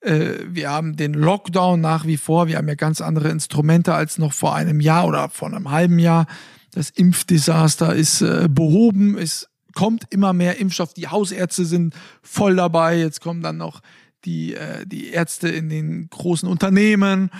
äh, 0.00 0.34
wir 0.48 0.70
haben 0.70 0.96
den 0.96 1.12
Lockdown 1.12 1.80
nach 1.80 2.06
wie 2.06 2.16
vor, 2.16 2.48
wir 2.48 2.56
haben 2.56 2.68
ja 2.68 2.74
ganz 2.74 3.00
andere 3.00 3.28
Instrumente 3.28 3.94
als 3.94 4.18
noch 4.18 4.32
vor 4.32 4.54
einem 4.54 4.80
Jahr 4.80 5.06
oder 5.06 5.28
vor 5.28 5.48
einem 5.48 5.70
halben 5.70 5.98
Jahr. 5.98 6.26
Das 6.72 6.90
Impfdesaster 6.90 7.94
ist 7.94 8.22
äh, 8.22 8.48
behoben, 8.50 9.18
es 9.18 9.48
kommt 9.74 10.04
immer 10.10 10.32
mehr 10.32 10.58
Impfstoff, 10.58 10.94
die 10.94 11.08
Hausärzte 11.08 11.64
sind 11.64 11.94
voll 12.22 12.56
dabei, 12.56 12.98
jetzt 12.98 13.20
kommen 13.20 13.42
dann 13.42 13.58
noch 13.58 13.80
die, 14.24 14.54
äh, 14.54 14.86
die 14.86 15.10
Ärzte 15.10 15.48
in 15.48 15.68
den 15.68 16.08
großen 16.08 16.48
Unternehmen. 16.48 17.30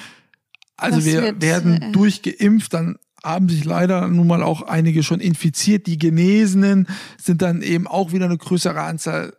Also 0.77 0.97
Das 0.97 1.07
wir 1.07 1.23
wird, 1.23 1.43
werden 1.43 1.83
äh, 1.83 1.93
durchgeimpft, 1.93 2.73
dann 2.75 2.99
haben 3.25 3.49
sich 3.49 3.65
leider 3.65 4.07
nun 4.09 4.27
mal 4.27 4.43
auch 4.43 4.63
einige 4.63 5.03
schon 5.03 5.21
infiziert. 5.21 5.87
Die 5.87 5.99
Genesenen 5.99 6.87
sind 7.21 7.43
dann 7.43 7.63
eben 7.63 7.87
auch 7.87 8.13
wieder 8.13 8.27
eine 8.27 8.39
größere 8.39 8.81
Anzahl. 8.81 9.35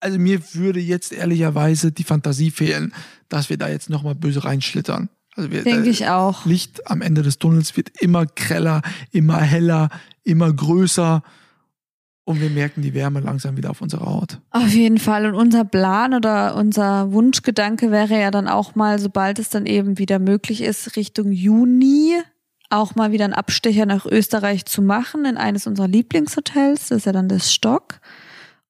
Also 0.00 0.18
mir 0.18 0.40
würde 0.54 0.80
jetzt 0.80 1.12
ehrlicherweise 1.12 1.90
die 1.90 2.04
Fantasie 2.04 2.50
fehlen, 2.50 2.92
dass 3.28 3.50
wir 3.50 3.56
da 3.56 3.68
jetzt 3.68 3.90
nochmal 3.90 4.14
böse 4.14 4.44
reinschlittern. 4.44 5.08
Also 5.34 5.50
wir, 5.50 5.64
Denke 5.64 5.88
äh, 5.88 5.90
ich 5.90 6.08
auch. 6.08 6.46
Licht 6.46 6.88
am 6.90 7.02
Ende 7.02 7.22
des 7.22 7.38
Tunnels 7.38 7.76
wird 7.76 8.00
immer 8.00 8.26
greller, 8.26 8.82
immer 9.10 9.40
heller, 9.40 9.90
immer 10.22 10.52
größer. 10.52 11.22
Und 12.24 12.40
wir 12.40 12.50
merken 12.50 12.82
die 12.82 12.94
Wärme 12.94 13.20
langsam 13.20 13.56
wieder 13.56 13.70
auf 13.70 13.80
unserer 13.80 14.06
Haut. 14.06 14.40
Auf 14.50 14.70
jeden 14.70 14.98
Fall. 14.98 15.26
Und 15.26 15.34
unser 15.34 15.64
Plan 15.64 16.12
oder 16.12 16.56
unser 16.56 17.12
Wunschgedanke 17.12 17.92
wäre 17.92 18.20
ja 18.20 18.30
dann 18.30 18.48
auch 18.48 18.74
mal, 18.74 18.98
sobald 18.98 19.38
es 19.38 19.48
dann 19.48 19.64
eben 19.66 19.98
wieder 19.98 20.18
möglich 20.18 20.62
ist, 20.62 20.96
Richtung 20.96 21.30
Juni 21.30 22.14
auch 22.70 22.94
mal 22.94 23.12
wieder 23.12 23.24
einen 23.24 23.34
Abstecher 23.34 23.86
nach 23.86 24.06
Österreich 24.06 24.64
zu 24.66 24.82
machen, 24.82 25.24
in 25.24 25.36
eines 25.36 25.66
unserer 25.66 25.88
Lieblingshotels. 25.88 26.88
Das 26.88 26.98
ist 26.98 27.06
ja 27.06 27.12
dann 27.12 27.28
das 27.28 27.52
Stock. 27.52 28.00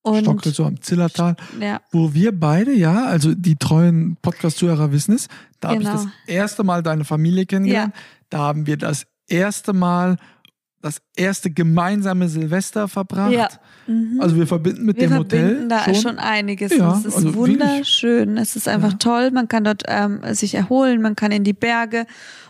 Und 0.02 0.20
Stockresort 0.20 0.68
am 0.68 0.80
Zillertal, 0.80 1.34
ja, 1.60 1.80
wo 1.90 2.14
wir 2.14 2.38
beide, 2.38 2.72
ja, 2.72 3.06
also 3.06 3.34
die 3.34 3.56
treuen 3.56 4.16
Podcast-Zuhörer 4.22 4.92
wissen 4.92 5.14
es, 5.16 5.26
da 5.58 5.70
habe 5.70 5.82
ich 5.82 5.88
Genau. 5.88 6.02
das 6.04 6.06
erste 6.28 6.62
Mal 6.62 6.82
deine 6.84 7.04
Familie 7.04 7.44
kennengelernt. 7.44 7.92
Da 8.30 8.38
haben 8.38 8.66
wir 8.68 8.76
das 8.76 9.06
erste 9.26 9.72
Mal 9.72 10.16
das 10.82 10.98
erste 11.16 11.50
gemeinsame 11.50 12.28
Silvester 12.28 12.86
verbracht. 12.86 13.32
Ja. 13.32 13.48
Mhm. 13.88 14.20
Also 14.20 14.36
wir 14.36 14.46
verbinden 14.46 14.84
mit 14.84 14.96
wir 14.98 15.08
dem 15.08 15.18
Hotel 15.18 15.40
verbinden 15.40 15.68
da 15.68 15.84
schon. 15.84 15.94
schon, 15.96 16.18
einiges. 16.20 16.76
Ja, 16.76 16.96
es 16.96 17.04
ist 17.06 17.16
also 17.16 17.34
wunderschön. 17.34 18.36
Es 18.36 18.54
ist 18.54 18.68
einfach 18.68 18.92
Ja. 18.92 18.98
toll. 18.98 19.30
Man 19.32 19.48
kann 19.48 19.64
dort 19.64 19.82
ähm, 19.88 20.20
sich 20.34 20.54
erholen, 20.54 21.02
man 21.02 21.16
kann 21.16 21.32
in 21.32 21.42
die 21.42 21.54
Berge 21.54 22.06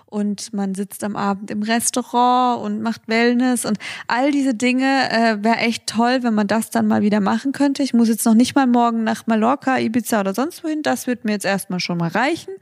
und 0.07 0.53
man 0.53 0.75
sitzt 0.75 1.05
am 1.05 1.17
Abend 1.17 1.51
im 1.51 1.63
Restaurant 1.63 2.63
und 2.63 2.81
macht 2.81 3.09
Wellness 3.09 3.65
und 3.65 3.79
all 4.07 4.31
diese 4.31 4.55
Dinge 4.55 5.11
äh, 5.11 5.43
wäre 5.43 5.59
echt 5.59 5.87
toll, 5.87 6.23
wenn 6.23 6.35
man 6.35 6.47
das 6.47 6.71
dann 6.71 6.87
mal 6.87 7.03
wieder 7.03 7.21
machen 7.21 7.53
könnte. 7.53 7.83
Ich 7.83 7.93
muss 7.93 8.09
jetzt 8.09 8.25
noch 8.25 8.35
nicht 8.35 8.55
mal 8.55 8.67
morgen 8.67 9.05
nach 9.05 9.27
Mallorca, 9.27 9.79
Ibiza 9.79 10.21
oder 10.21 10.33
sonst 10.33 10.65
wohin. 10.65 10.83
Das 10.83 11.07
wird 11.07 11.25
mir 11.25 11.33
jetzt 11.33 11.45
erstmal 11.45 11.81
schon 11.81 11.99
mal 11.99 12.09
reichen. 12.09 12.55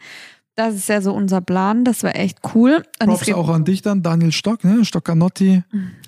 Das 0.57 0.75
ist 0.75 0.89
ja 0.89 1.01
so 1.01 1.13
unser 1.13 1.41
Plan. 1.41 1.85
Das 1.85 2.03
wäre 2.03 2.15
echt 2.15 2.39
cool. 2.55 2.85
Und 3.01 3.09
Props 3.09 3.33
auch 3.33 3.49
an 3.49 3.65
dich 3.65 3.83
dann, 3.83 4.03
Daniel 4.03 4.33
Stock, 4.33 4.65
ne? 4.65 4.85
Stockanotti. 4.85 5.63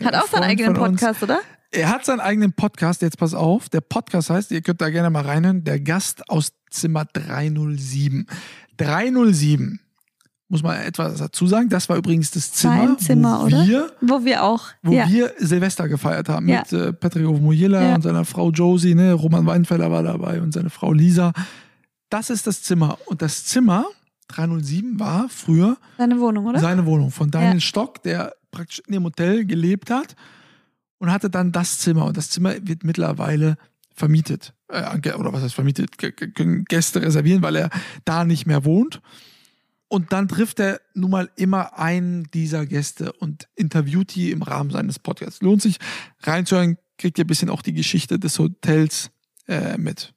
hat 0.05 0.15
auch 0.15 0.29
seinen 0.29 0.45
eigenen. 0.45 0.75
Podcast, 0.75 1.23
oder? 1.23 1.41
Er 1.73 1.91
hat 1.91 2.05
seinen 2.05 2.21
eigenen 2.21 2.53
Podcast, 2.53 3.03
jetzt 3.03 3.19
pass 3.19 3.35
auf. 3.35 3.69
Der 3.69 3.81
Podcast 3.81 4.31
heißt, 4.31 4.53
ihr 4.53 4.63
könnt 4.63 4.81
da 4.81 4.89
gerne 4.89 5.11
mal 5.11 5.23
reinhören, 5.25 5.65
der 5.65 5.81
Gast 5.81 6.31
aus 6.31 6.53
Zimmer 6.71 7.05
307. 7.05 8.27
307. 8.77 9.81
Muss 10.49 10.63
man 10.63 10.77
etwas 10.81 11.19
dazu 11.19 11.47
sagen. 11.49 11.69
Das 11.69 11.89
war 11.89 11.97
übrigens 11.97 12.31
das 12.31 12.53
Zimmer, 12.53 12.77
Sein 12.87 12.99
Zimmer, 12.99 13.41
wo 13.41 13.45
oder? 13.47 13.67
wir 13.67 13.93
Wo 14.01 14.25
wir 14.25 14.45
auch. 14.45 14.69
wo 14.83 14.93
ja. 14.93 15.09
wir 15.09 15.33
Silvester 15.39 15.89
gefeiert 15.89 16.29
haben 16.29 16.49
Ja. 16.49 16.61
mit 16.61 16.73
äh, 16.73 16.93
Patrick 16.93 17.27
Ovmojela 17.27 17.83
Ja. 17.83 17.95
und 17.97 18.03
seiner 18.03 18.25
Frau 18.25 18.51
Josie, 18.51 18.95
ne? 18.95 19.13
Roman 19.13 19.45
Weinfeller 19.47 19.91
war 19.91 20.03
dabei 20.05 20.41
und 20.41 20.53
seine 20.53 20.71
Frau 20.71 20.93
Lisa. 20.93 21.33
Das 22.11 22.31
ist 22.31 22.47
das 22.47 22.63
Zimmer. 22.63 22.97
Und 23.07 23.23
das 23.23 23.45
Zimmer 23.45 23.87
307 24.29 25.01
war 25.01 25.29
früher 25.29 25.77
Seine 25.99 26.21
Wohnung, 26.21 26.47
oder? 26.47 26.61
seine 26.61 26.87
Wohnung 26.87 27.11
von 27.11 27.31
Daniel. 27.31 27.61
Stock, 27.61 28.03
der 28.05 28.35
praktisch 28.53 28.81
in 28.87 28.93
dem 28.93 29.05
Hotel 29.05 29.45
gelebt 29.47 29.91
hat 29.91 30.15
und 30.99 31.11
hatte 31.11 31.29
dann 31.29 31.51
das 31.53 31.79
Zimmer. 31.81 32.05
Und 32.07 32.17
das 32.17 32.31
Zimmer 32.31 32.55
wird 32.63 32.85
mittlerweile 32.85 33.57
vermietet. 33.95 34.55
Äh, 34.69 35.13
oder 35.15 35.33
was 35.33 35.43
heißt 35.43 35.55
vermietet? 35.55 35.99
G 35.99 36.13
Gäste 36.69 37.03
reservieren, 37.03 37.43
weil 37.43 37.57
er 37.57 37.71
da 38.05 38.25
nicht 38.25 38.47
mehr 38.47 38.65
wohnt. 38.65 39.01
Und 39.89 40.13
dann 40.13 40.29
trifft 40.29 40.59
er 40.61 40.81
nun 40.95 41.11
mal 41.11 41.31
immer 41.37 41.79
einen 41.79 42.25
dieser 42.33 42.67
Gäste 42.67 43.13
und 43.13 43.49
interviewt 43.55 44.15
die 44.15 44.33
im 44.33 44.43
Rahmen 44.43 44.71
seines 44.71 44.99
Podcasts. 44.99 45.41
Lohnt 45.43 45.63
sich 45.63 45.79
reinzuhören, 46.23 46.77
kriegt 46.99 47.19
ihr 47.19 47.25
ein 47.25 47.29
bisschen 47.29 47.51
auch 47.51 47.63
die 47.63 47.73
Geschichte 47.73 48.19
des 48.19 48.39
Hotels 48.39 49.11
äh, 49.47 49.79
mit. 49.79 50.13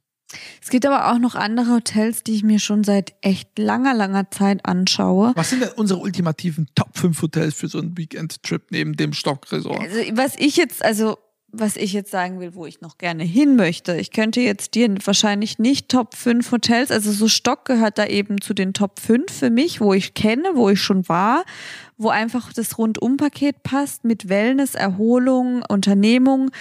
Es 0.62 0.70
gibt 0.70 0.86
aber 0.86 1.12
auch 1.12 1.20
noch 1.20 1.36
andere 1.36 1.72
Hotels, 1.72 2.24
die 2.24 2.36
ich 2.36 2.44
mir 2.44 2.60
schon 2.60 2.84
seit 2.84 3.14
echt 3.22 3.58
langer, 3.58 3.96
langer 3.96 4.30
Zeit 4.30 4.66
anschaue. 4.66 5.32
Was 5.36 5.50
sind 5.50 5.62
denn 5.62 5.72
unsere 5.76 6.00
ultimativen 6.00 6.68
Top 6.76 6.96
5 6.98 7.22
Hotels 7.22 7.56
für 7.56 7.68
so 7.68 7.80
einen 7.80 7.98
Weekend-Trip 7.98 8.64
neben 8.70 8.96
dem 8.96 9.14
Stock-Resort? 9.14 9.80
Also, 9.80 9.98
was 10.14 10.36
ich 10.38 10.56
jetzt, 10.56 10.84
also, 10.84 11.18
was 11.52 11.76
ich 11.76 11.94
jetzt 11.94 12.12
sagen 12.12 12.40
will, 12.40 12.56
wo 12.56 12.66
ich 12.66 12.82
noch 12.82 12.98
gerne 12.98 13.24
hin 13.24 13.56
möchte. 13.56 13.96
Ich 13.96 14.12
könnte 14.12 14.42
jetzt 14.42 14.76
dir 14.76 14.94
wahrscheinlich 15.04 15.60
nicht 15.60 15.90
Top 15.90 16.16
5 16.16 16.52
Hotels, 16.52 16.92
also 16.92 17.12
so 17.12 17.28
Stock 17.28 17.66
gehört 17.66 17.98
da 17.98 18.06
eben 18.06 18.42
zu 18.42 18.54
den 18.54 18.74
Top 18.74 19.00
5 19.00 19.32
für 19.32 19.50
mich, 19.50 19.82
wo 19.82 19.94
ich 19.94 20.14
kenne, 20.14 20.52
wo 20.56 20.70
ich 20.70 20.82
schon 20.82 21.08
war, 21.10 21.44
wo 21.98 22.10
einfach 22.10 22.54
das 22.54 22.78
Rundumpaket 22.78 23.64
passt 23.64 24.06
mit 24.06 24.30
Wellness, 24.30 24.76
Erholung, 24.76 25.64
Unternehmung 25.68 26.52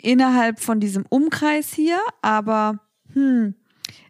innerhalb 0.00 0.60
von 0.60 0.80
diesem 0.80 1.04
Umkreis 1.08 1.72
hier, 1.72 1.98
aber 2.22 2.78
hm, 3.12 3.54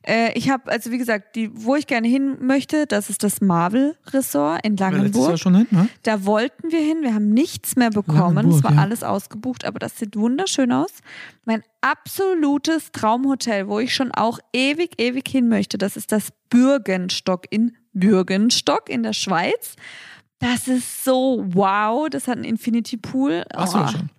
äh, 0.07 0.33
ich 0.37 0.51
habe, 0.51 0.71
also 0.71 0.91
wie 0.91 0.99
gesagt, 0.99 1.37
die, 1.37 1.51
wo 1.53 1.75
ich 1.77 1.87
gerne 1.87 2.09
hin 2.09 2.37
möchte, 2.41 2.87
das 2.87 3.11
ist 3.11 3.23
das 3.23 3.41
Marvel 3.41 3.97
Resort 4.09 4.65
in 4.65 4.77
Langenburg. 4.77 5.29
Jahr 5.29 5.39
schon 5.39 5.55
hin, 5.57 5.67
ne? 5.71 5.89
Da 6.03 6.25
wollten 6.25 6.71
wir 6.71 6.81
hin, 6.81 6.99
wir 7.03 7.15
haben 7.15 7.31
nichts 7.31 7.77
mehr 7.77 7.91
bekommen. 7.91 8.51
Es 8.51 8.63
war 8.65 8.75
ja. 8.75 8.81
alles 8.81 9.03
ausgebucht, 9.03 9.65
aber 9.65 9.79
das 9.79 9.99
sieht 9.99 10.17
wunderschön 10.17 10.73
aus. 10.73 10.91
Mein 11.45 11.63
absolutes 11.81 12.93
Traumhotel, 12.93 13.69
wo 13.69 13.79
ich 13.81 13.95
schon 13.95 14.13
auch 14.13 14.39
ewig, 14.53 15.01
ewig 15.01 15.29
hin 15.29 15.49
möchte, 15.49 15.79
das 15.79 15.97
ist 15.97 16.13
das 16.13 16.29
Bürgenstock 16.51 17.45
in 17.51 17.77
Bürgenstock 17.93 18.89
in 18.89 19.03
der 19.03 19.13
Schweiz. 19.13 19.77
Das 20.39 20.69
ist 20.69 21.05
so 21.05 21.45
wow, 21.49 22.09
das 22.09 22.29
hat 22.29 22.37
einen 22.37 22.45
Infinity 22.45 22.97
Pool. 22.97 23.45
Warst 23.55 23.75
du 23.75 23.79
Oh. 23.79 23.81
da 23.83 23.89
schon? 23.89 24.11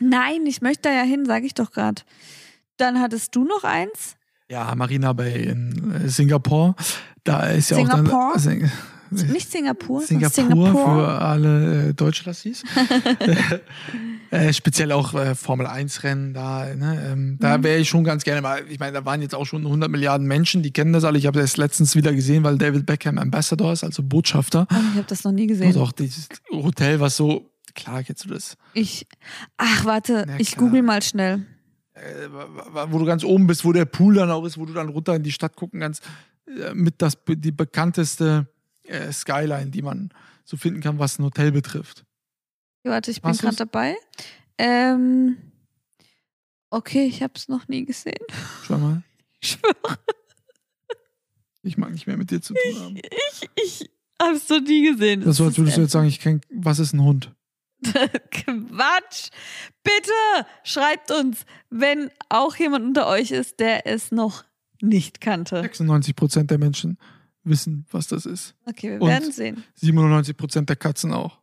Nein, 0.00 0.46
ich 0.46 0.62
möchte 0.62 0.82
da 0.88 0.92
ja 0.94 1.02
hin, 1.02 1.24
sage 1.26 1.46
ich 1.46 1.54
doch 1.54 1.72
gerade. 1.72 2.02
Dann 2.76 3.00
hattest 3.00 3.34
du 3.34 3.42
noch 3.42 3.64
eins? 3.64 4.14
Ja, 4.50 4.74
Marina 4.74 5.12
Bay 5.12 5.44
in 5.44 5.92
äh, 6.04 6.08
Singapur. 6.08 6.74
Da 7.24 7.40
ist 7.48 7.70
ja 7.70 7.76
Singapur? 7.76 8.30
auch 8.30 8.32
dann 8.32 8.40
Sing 8.40 8.70
Nicht 9.32 9.50
Singapur, 9.50 10.00
Singapur, 10.02 10.30
Singapur. 10.30 10.72
für 10.96 11.08
alle 11.20 11.88
äh, 11.90 11.94
Deutschlassis. 11.94 12.62
äh, 14.30 14.52
speziell 14.52 14.92
auch 14.92 15.14
äh, 15.14 15.34
Formel 15.34 15.66
1 15.66 16.02
Rennen 16.02 16.34
da. 16.34 16.66
Ne? 16.74 17.10
Ähm, 17.12 17.18
Mhm. 17.32 17.38
da 17.40 17.62
wäre 17.62 17.78
ich 17.78 17.88
schon 17.88 18.04
ganz 18.04 18.24
gerne 18.24 18.40
mal. 18.42 18.62
Ich 18.68 18.78
meine, 18.78 18.92
da 18.92 19.04
waren 19.04 19.20
jetzt 19.22 19.34
auch 19.34 19.46
schon 19.46 19.62
100 19.64 19.90
Milliarden 19.90 20.26
Menschen, 20.26 20.62
die 20.62 20.72
kennen 20.72 20.92
das 20.92 21.04
alle. 21.04 21.18
Ich 21.18 21.26
habe 21.26 21.40
das 21.40 21.56
letztens 21.56 21.94
wieder 21.96 22.12
gesehen, 22.14 22.44
weil 22.44 22.58
David 22.58 22.86
Beckham 22.86 23.18
Ambassador 23.18 23.72
ist, 23.72 23.84
also 23.84 24.02
Botschafter. 24.02 24.66
Oh, 24.70 24.76
ich 24.92 24.96
habe 24.96 25.06
das 25.08 25.24
noch 25.24 25.32
nie 25.32 25.46
gesehen. 25.46 25.74
Und 25.74 25.82
auch 25.82 25.92
dieses 25.92 26.28
Hotel, 26.50 27.00
was 27.00 27.16
so, 27.16 27.50
klar 27.74 28.02
kennst 28.02 28.24
du 28.24 28.28
das, 28.30 28.56
Ich, 28.74 29.06
ach 29.56 29.84
warte, 29.84 30.24
Na 30.26 30.34
ich 30.38 30.56
google 30.56 30.82
mal 30.82 31.02
schnell. 31.02 31.46
Äh, 31.98 32.28
wo 32.90 32.98
du 32.98 33.04
ganz 33.04 33.24
oben 33.24 33.46
bist, 33.46 33.64
wo 33.64 33.72
der 33.72 33.84
Pool 33.84 34.14
dann 34.14 34.30
auch 34.30 34.44
ist, 34.44 34.58
wo 34.58 34.64
du 34.66 34.72
dann 34.72 34.88
runter 34.88 35.14
in 35.16 35.22
die 35.22 35.32
Stadt 35.32 35.56
gucken 35.56 35.80
kannst, 35.80 36.02
äh, 36.46 36.74
mit 36.74 37.00
das 37.02 37.16
die 37.28 37.52
bekannteste 37.52 38.46
äh, 38.84 39.12
Skyline, 39.12 39.70
die 39.70 39.82
man 39.82 40.10
so 40.44 40.56
finden 40.56 40.80
kann, 40.80 40.98
was 40.98 41.18
ein 41.18 41.24
Hotel 41.24 41.52
betrifft. 41.52 42.04
Warte, 42.84 43.10
ich 43.10 43.20
bin 43.20 43.30
Hast 43.30 43.40
gerade 43.40 43.56
du's? 43.56 43.58
dabei. 43.58 43.96
Ähm, 44.56 45.36
okay, 46.70 47.04
ich 47.04 47.22
habe 47.22 47.34
es 47.36 47.48
noch 47.48 47.68
nie 47.68 47.84
gesehen. 47.84 48.14
Schau 48.66 48.78
mal, 48.78 49.02
Ich 49.40 49.50
schwöre, 49.50 49.98
ich 51.62 51.76
mag 51.76 51.92
nicht 51.92 52.06
mehr 52.06 52.16
mit 52.16 52.30
dir 52.30 52.40
zu 52.40 52.54
tun 52.54 52.80
haben. 52.82 52.96
ich, 52.96 53.48
ich 53.56 53.90
habe 54.20 54.34
es 54.36 54.48
noch 54.48 54.60
nie 54.60 54.90
gesehen. 54.90 55.20
Das 55.20 55.30
ist 55.30 55.36
so, 55.36 55.44
als 55.44 55.58
würdest 55.58 55.76
du 55.76 55.82
jetzt 55.82 55.92
sagen, 55.92 56.08
ich 56.08 56.18
kenn, 56.18 56.40
was 56.50 56.78
ist 56.78 56.92
ein 56.92 57.02
Hund? 57.02 57.32
Quatsch! 58.30 59.30
Bitte 59.82 60.46
schreibt 60.64 61.10
uns, 61.10 61.44
wenn 61.70 62.10
auch 62.28 62.56
jemand 62.56 62.84
unter 62.84 63.06
euch 63.08 63.30
ist, 63.30 63.60
der 63.60 63.86
es 63.86 64.10
noch 64.12 64.44
nicht 64.80 65.20
kannte. 65.20 65.60
96 65.60 66.14
Prozent 66.16 66.50
der 66.50 66.58
Menschen 66.58 66.98
wissen, 67.44 67.86
was 67.90 68.06
das 68.08 68.26
ist. 68.26 68.54
Okay, 68.66 68.90
wir 68.90 69.02
Und? 69.02 69.08
werden 69.08 69.32
sehen. 69.32 69.64
97 69.76 70.36
Prozent 70.36 70.68
der 70.68 70.76
Katzen 70.76 71.12
auch. 71.12 71.38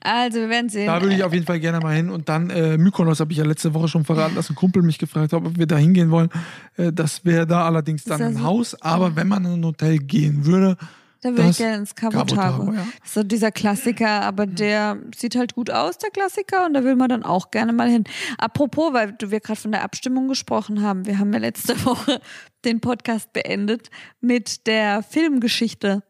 Also, 0.00 0.38
wir 0.40 0.48
werden 0.48 0.68
sehen. 0.68 0.86
Da 0.86 1.00
würde 1.00 1.14
ich 1.14 1.22
auf 1.22 1.32
jeden 1.32 1.46
Fall 1.46 1.60
gerne 1.60 1.78
mal 1.80 1.94
hin. 1.94 2.10
Und 2.10 2.28
dann 2.28 2.50
äh, 2.50 2.76
Mykonos 2.76 3.20
habe 3.20 3.30
ich 3.32 3.38
ja 3.38 3.44
letzte 3.44 3.72
Woche 3.72 3.86
schon 3.88 4.04
verraten, 4.04 4.34
dass 4.34 4.50
ein 4.50 4.56
Kumpel 4.56 4.82
mich 4.82 4.98
gefragt 4.98 5.32
hat, 5.32 5.44
ob 5.44 5.56
wir 5.56 5.66
da 5.66 5.76
hingehen 5.76 6.10
wollen. 6.10 6.28
Äh, 6.76 6.92
das 6.92 7.24
wäre 7.24 7.46
da 7.46 7.66
allerdings 7.66 8.04
dann 8.04 8.20
ein 8.20 8.34
so- 8.34 8.42
Haus. 8.42 8.82
Aber 8.82 9.14
wenn 9.16 9.28
man 9.28 9.44
in 9.44 9.52
ein 9.52 9.64
Hotel 9.64 9.98
gehen 9.98 10.44
würde, 10.44 10.76
da 11.22 11.30
würde 11.30 11.50
ich 11.50 11.56
gerne 11.58 11.76
ins 11.78 11.94
Tago. 11.94 12.22
Tago, 12.24 12.72
ja. 12.72 12.86
So 13.04 13.22
dieser 13.22 13.50
Klassiker, 13.52 14.22
aber 14.22 14.46
der 14.46 14.98
sieht 15.16 15.34
halt 15.36 15.54
gut 15.54 15.70
aus, 15.70 15.98
der 15.98 16.10
Klassiker, 16.10 16.66
und 16.66 16.74
da 16.74 16.84
will 16.84 16.94
man 16.96 17.08
dann 17.08 17.22
auch 17.24 17.50
gerne 17.50 17.72
mal 17.72 17.88
hin. 17.90 18.04
Apropos, 18.38 18.92
weil 18.92 19.12
du- 19.12 19.30
wir 19.30 19.40
gerade 19.40 19.60
von 19.60 19.72
der 19.72 19.82
Abstimmung 19.82 20.28
gesprochen 20.28 20.82
haben, 20.82 21.06
wir 21.06 21.18
haben 21.18 21.32
ja 21.32 21.38
letzte 21.38 21.74
Woche 21.84 22.20
den 22.64 22.80
Podcast 22.80 23.32
beendet 23.32 23.90
mit 24.20 24.66
der 24.66 25.02
Filmgeschichte, 25.02 26.02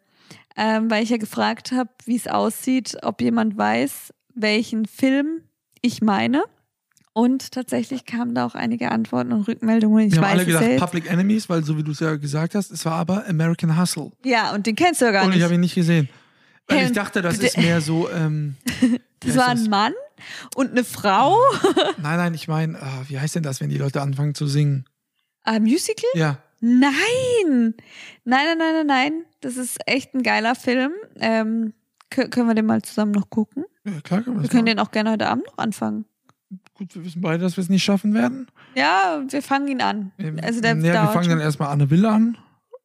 ähm, 0.57 0.91
weil 0.91 1.03
ich 1.05 1.11
ja 1.11 1.17
gefragt 1.17 1.73
habe, 1.73 1.91
wie 2.05 2.17
es 2.17 2.27
aussieht, 2.27 2.97
ob 3.03 3.21
jemand 3.21 3.57
weiß, 3.57 4.13
welchen 4.35 4.87
Film 4.87 5.43
ich 5.81 6.03
meine. 6.03 6.43
Und 7.13 7.53
tatsächlich 7.53 8.05
kamen 8.05 8.35
da 8.35 8.47
auch 8.47 8.55
einige 8.55 8.91
Antworten 8.93 9.33
und 9.33 9.43
Rückmeldungen. 9.49 10.07
Ich 10.09 10.13
wir 10.13 10.19
haben 10.19 10.25
weiß 10.27 10.33
alle 10.33 10.41
es 10.43 10.47
gedacht 10.47 10.63
jetzt. 10.65 10.81
Public 10.81 11.11
Enemies, 11.11 11.49
weil 11.49 11.65
so 11.65 11.77
wie 11.77 11.83
du 11.83 11.91
es 11.93 12.01
ja 12.01 12.17
gesagt 12.17 12.55
hast, 12.55 12.71
es 12.71 12.85
war 12.85 12.93
aber 12.95 13.27
American 13.27 13.79
Hustle. 13.81 14.13
ja, 14.25 14.53
und 14.55 14.67
den 14.67 14.77
kennst 14.77 15.01
du 15.01 15.07
ja 15.07 15.11
gar 15.13 15.25
Und 15.25 15.31
ich 15.31 15.37
nicht. 15.37 15.45
habe 15.45 15.55
ihn 15.55 15.61
nicht 15.61 15.75
gesehen. 15.75 16.09
Weil 16.69 16.85
ich 16.87 16.93
dachte, 16.93 17.23
das 17.23 17.39
ist 17.39 17.57
mehr 17.59 17.81
so, 17.81 18.09
ähm, 18.11 18.57
Das 19.21 19.37
war 19.37 19.49
ein 19.49 19.69
Mann 19.69 19.95
und 20.55 20.71
eine 20.71 20.85
Frau. 20.85 21.37
nein, 22.01 22.19
nein, 22.19 22.35
ich 22.35 22.47
meine, 22.47 22.81
ah, 22.81 23.03
wie 23.09 23.19
heißt 23.19 23.35
denn 23.35 23.43
das, 23.43 23.61
wenn 23.61 23.69
die 23.69 23.79
Leute 23.79 24.01
anfangen 24.01 24.35
zu 24.37 24.47
singen? 24.47 24.85
Ein 25.43 25.63
Musical? 25.65 26.09
Ja, 26.15 26.39
Nein! 26.61 26.95
Nein, 27.55 27.75
nein, 28.25 28.59
nein, 28.59 28.75
nein, 28.75 28.87
nein. 28.87 29.13
Das 29.41 29.57
ist 29.57 29.79
echt 29.87 30.15
ein 30.15 30.23
geiler 30.23 30.55
Film. 30.55 30.93
Ähm, 31.17 31.73
kö- 32.13 32.29
können 32.29 32.49
wir 32.49 32.55
den 32.55 32.67
mal 32.67 32.83
zusammen 32.83 33.13
noch 33.13 33.31
gucken? 33.31 33.65
ja 33.85 34.01
klar 34.03 34.23
können 34.23 34.37
wir 34.37 34.43
Wir 34.43 34.49
das 34.49 34.51
können 34.51 34.67
den 34.67 34.79
auch 34.79 34.91
gerne 34.91 35.11
heute 35.13 35.29
Abend 35.29 35.47
noch 35.47 35.59
anfangen. 35.59 36.05
Gut, 36.79 36.95
wir 36.95 37.05
wissen 37.05 37.21
beide, 37.21 37.43
dass 37.43 37.57
wir 37.57 37.63
es 37.63 37.69
nicht 37.69 37.83
schaffen 37.83 38.15
werden. 38.15 38.47
Ja, 38.75 39.21
wir 39.29 39.43
fangen 39.43 39.69
ihn 39.69 39.83
an. 39.83 40.13
Also 40.43 40.61
der 40.61 40.77
ja, 40.77 41.03
wir 41.05 41.09
fangen 41.13 41.29
dann 41.29 41.41
erstmal 41.41 41.69
Anne 41.71 41.91
Will 41.91 42.07
an. 42.07 42.39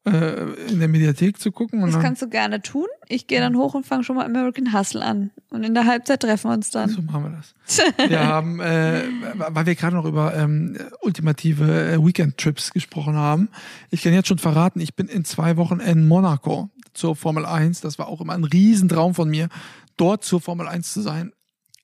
äh, 0.05 0.53
in 0.69 0.79
der 0.79 0.87
Mediathek 0.89 1.39
zu 1.39 1.51
gucken. 1.51 1.79
Das 1.81 1.99
kannst 1.99 2.21
du 2.21 2.27
gerne 2.27 2.61
tun. 2.61 2.87
Ich 3.07 3.27
gehe 3.27 3.39
dann 3.39 3.55
hoch 3.55 3.73
und 3.75 3.85
fange 3.85 4.03
schon 4.03 4.15
mal 4.17 4.25
American 4.25 4.73
Hustle 4.73 5.01
an. 5.05 5.29
Und 5.51 5.63
in 5.63 5.73
der 5.75 5.85
Halbzeit 5.85 6.21
treffen 6.21 6.49
wir 6.49 6.55
uns 6.55 6.71
dann. 6.71 6.89
so 6.89 7.01
machen 7.03 7.23
wir 7.23 7.29
das. 7.29 7.53
Wir 8.09 8.19
haben, 8.25 8.59
äh, 8.59 9.03
weil 9.37 9.65
wir 9.65 9.75
gerade 9.75 9.95
noch 9.95 10.03
über 10.05 10.35
ähm, 10.35 10.77
ultimative 11.01 11.93
äh, 11.93 12.05
Weekend-Trips 12.05 12.73
gesprochen 12.73 13.15
haben. 13.15 13.47
Ich 13.91 14.01
kann 14.01 14.11
jetzt 14.13 14.27
schon 14.27 14.39
verraten, 14.39 14.81
ich 14.81 14.95
bin 14.95 15.07
in 15.07 15.23
zwei 15.23 15.55
Wochen 15.55 15.79
in 15.79 16.05
Monaco 16.07 16.69
zur 16.93 17.15
Formel 17.15 17.45
1. 17.45 17.79
Das 17.81 17.97
war 17.99 18.07
auch 18.07 18.19
immer 18.19 18.33
ein 18.33 18.43
Riesentraum 18.43 19.13
von 19.15 19.29
mir, 19.29 19.47
dort 19.95 20.25
zur 20.25 20.41
Formel 20.41 20.67
1 20.67 20.91
zu 20.91 21.01
sein. 21.01 21.31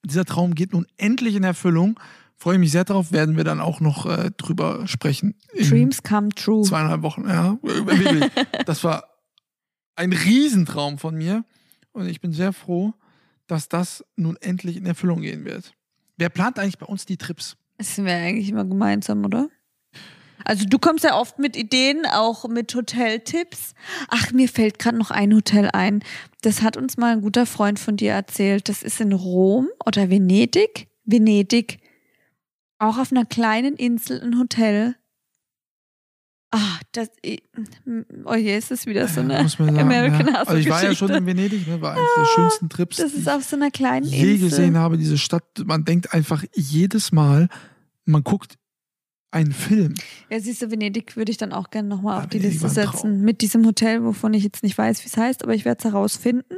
Dieser 0.05 0.25
Traum 0.25 0.55
geht 0.55 0.73
nun 0.73 0.87
endlich 0.97 1.35
in 1.35 1.43
Erfüllung. 1.43 1.99
Freue 2.37 2.57
mich 2.57 2.71
sehr 2.71 2.85
drauf, 2.85 3.11
werden 3.11 3.35
wir 3.35 3.43
dann 3.43 3.59
auch 3.59 3.81
noch 3.81 4.05
äh, 4.05 4.31
drüber 4.37 4.87
sprechen. 4.87 5.35
Dreams 5.57 6.03
come 6.03 6.29
true. 6.29 6.63
Zweieinhalb 6.63 7.01
Wochen, 7.01 7.27
ja. 7.27 7.57
Wirklich. 7.61 8.31
Das 8.65 8.83
war 8.83 9.03
ein 9.95 10.13
Riesentraum 10.13 10.97
von 10.97 11.15
mir. 11.15 11.43
Und 11.91 12.07
ich 12.07 12.21
bin 12.21 12.31
sehr 12.31 12.53
froh, 12.53 12.93
dass 13.47 13.67
das 13.67 14.05
nun 14.15 14.37
endlich 14.39 14.77
in 14.77 14.85
Erfüllung 14.85 15.21
gehen 15.21 15.43
wird. 15.43 15.73
Wer 16.17 16.29
plant 16.29 16.59
eigentlich 16.59 16.77
bei 16.77 16.85
uns 16.85 17.05
die 17.05 17.17
Trips? 17.17 17.57
Das 17.77 17.95
sind 17.95 18.05
wir 18.05 18.13
eigentlich 18.13 18.49
immer 18.49 18.65
gemeinsam, 18.65 19.25
oder? 19.25 19.49
Also 20.45 20.65
du 20.65 20.79
kommst 20.79 21.03
ja 21.03 21.15
oft 21.19 21.39
mit 21.39 21.55
Ideen, 21.55 22.05
auch 22.05 22.47
mit 22.47 22.73
Hoteltipps. 22.73 23.73
Ach, 24.07 24.31
mir 24.31 24.47
fällt 24.49 24.79
gerade 24.79 24.97
noch 24.97 25.11
ein 25.11 25.33
Hotel 25.33 25.69
ein. 25.73 26.03
Das 26.41 26.61
hat 26.61 26.77
uns 26.77 26.97
mal 26.97 27.13
ein 27.13 27.21
guter 27.21 27.45
Freund 27.45 27.79
von 27.79 27.97
dir 27.97 28.13
erzählt. 28.13 28.69
Das 28.69 28.83
ist 28.83 28.99
in 29.01 29.13
Rom 29.13 29.67
oder 29.85 30.09
Venedig. 30.09 30.87
Venedig. 31.05 31.79
Auch 32.79 32.97
auf 32.97 33.11
einer 33.11 33.25
kleinen 33.25 33.75
Insel 33.75 34.21
ein 34.21 34.39
Hotel. 34.39 34.95
Ah, 36.51 36.79
das. 36.93 37.09
Oh 38.25 38.33
je, 38.33 38.57
ist 38.57 38.71
das 38.71 38.87
wieder 38.87 39.07
so 39.07 39.21
Ja, 39.21 39.27
eine 39.27 39.33
man 39.43 39.49
sagen, 39.49 39.77
American 39.79 40.27
ja. 40.27 40.33
Also 40.41 40.55
ich 40.55 40.67
war 40.69 40.83
ja 40.83 40.95
schon 40.95 41.11
in 41.11 41.25
Venedig, 41.25 41.67
ne, 41.67 41.79
war 41.79 41.91
eines 41.91 42.09
der 42.17 42.25
schönsten 42.25 42.69
Trips, 42.69 42.97
Das 42.97 43.13
ist 43.13 43.29
auf 43.29 43.43
so 43.43 43.55
einer 43.55 43.69
kleinen 43.69 44.07
ich 44.07 44.13
je 44.13 44.31
Insel. 44.33 44.49
gesehen 44.49 44.77
habe, 44.77 44.97
diese 44.97 45.19
Stadt. 45.19 45.43
Man 45.65 45.85
denkt 45.85 46.11
einfach 46.13 46.43
jedes 46.55 47.11
Mal, 47.11 47.49
man 48.05 48.23
guckt 48.23 48.57
einen 49.31 49.51
Film. 49.51 49.93
Ja, 50.29 50.39
siehst 50.39 50.61
du, 50.61 50.71
Venedig 50.71 51.15
würde 51.15 51.31
ich 51.31 51.37
dann 51.37 51.53
auch 51.53 51.69
gerne 51.69 51.87
nochmal 51.87 52.19
auf 52.19 52.27
die 52.27 52.39
Liste 52.39 52.65
ein 52.65 52.71
setzen. 52.71 53.21
Mit 53.21 53.41
diesem 53.41 53.65
Hotel, 53.65 54.03
wovon 54.03 54.33
ich 54.33 54.43
jetzt 54.43 54.63
nicht 54.63 54.77
weiß, 54.77 55.03
wie 55.03 55.07
es 55.07 55.17
heißt, 55.17 55.43
aber 55.43 55.53
ich 55.53 55.65
werde 55.65 55.79
es 55.79 55.85
herausfinden. 55.85 56.55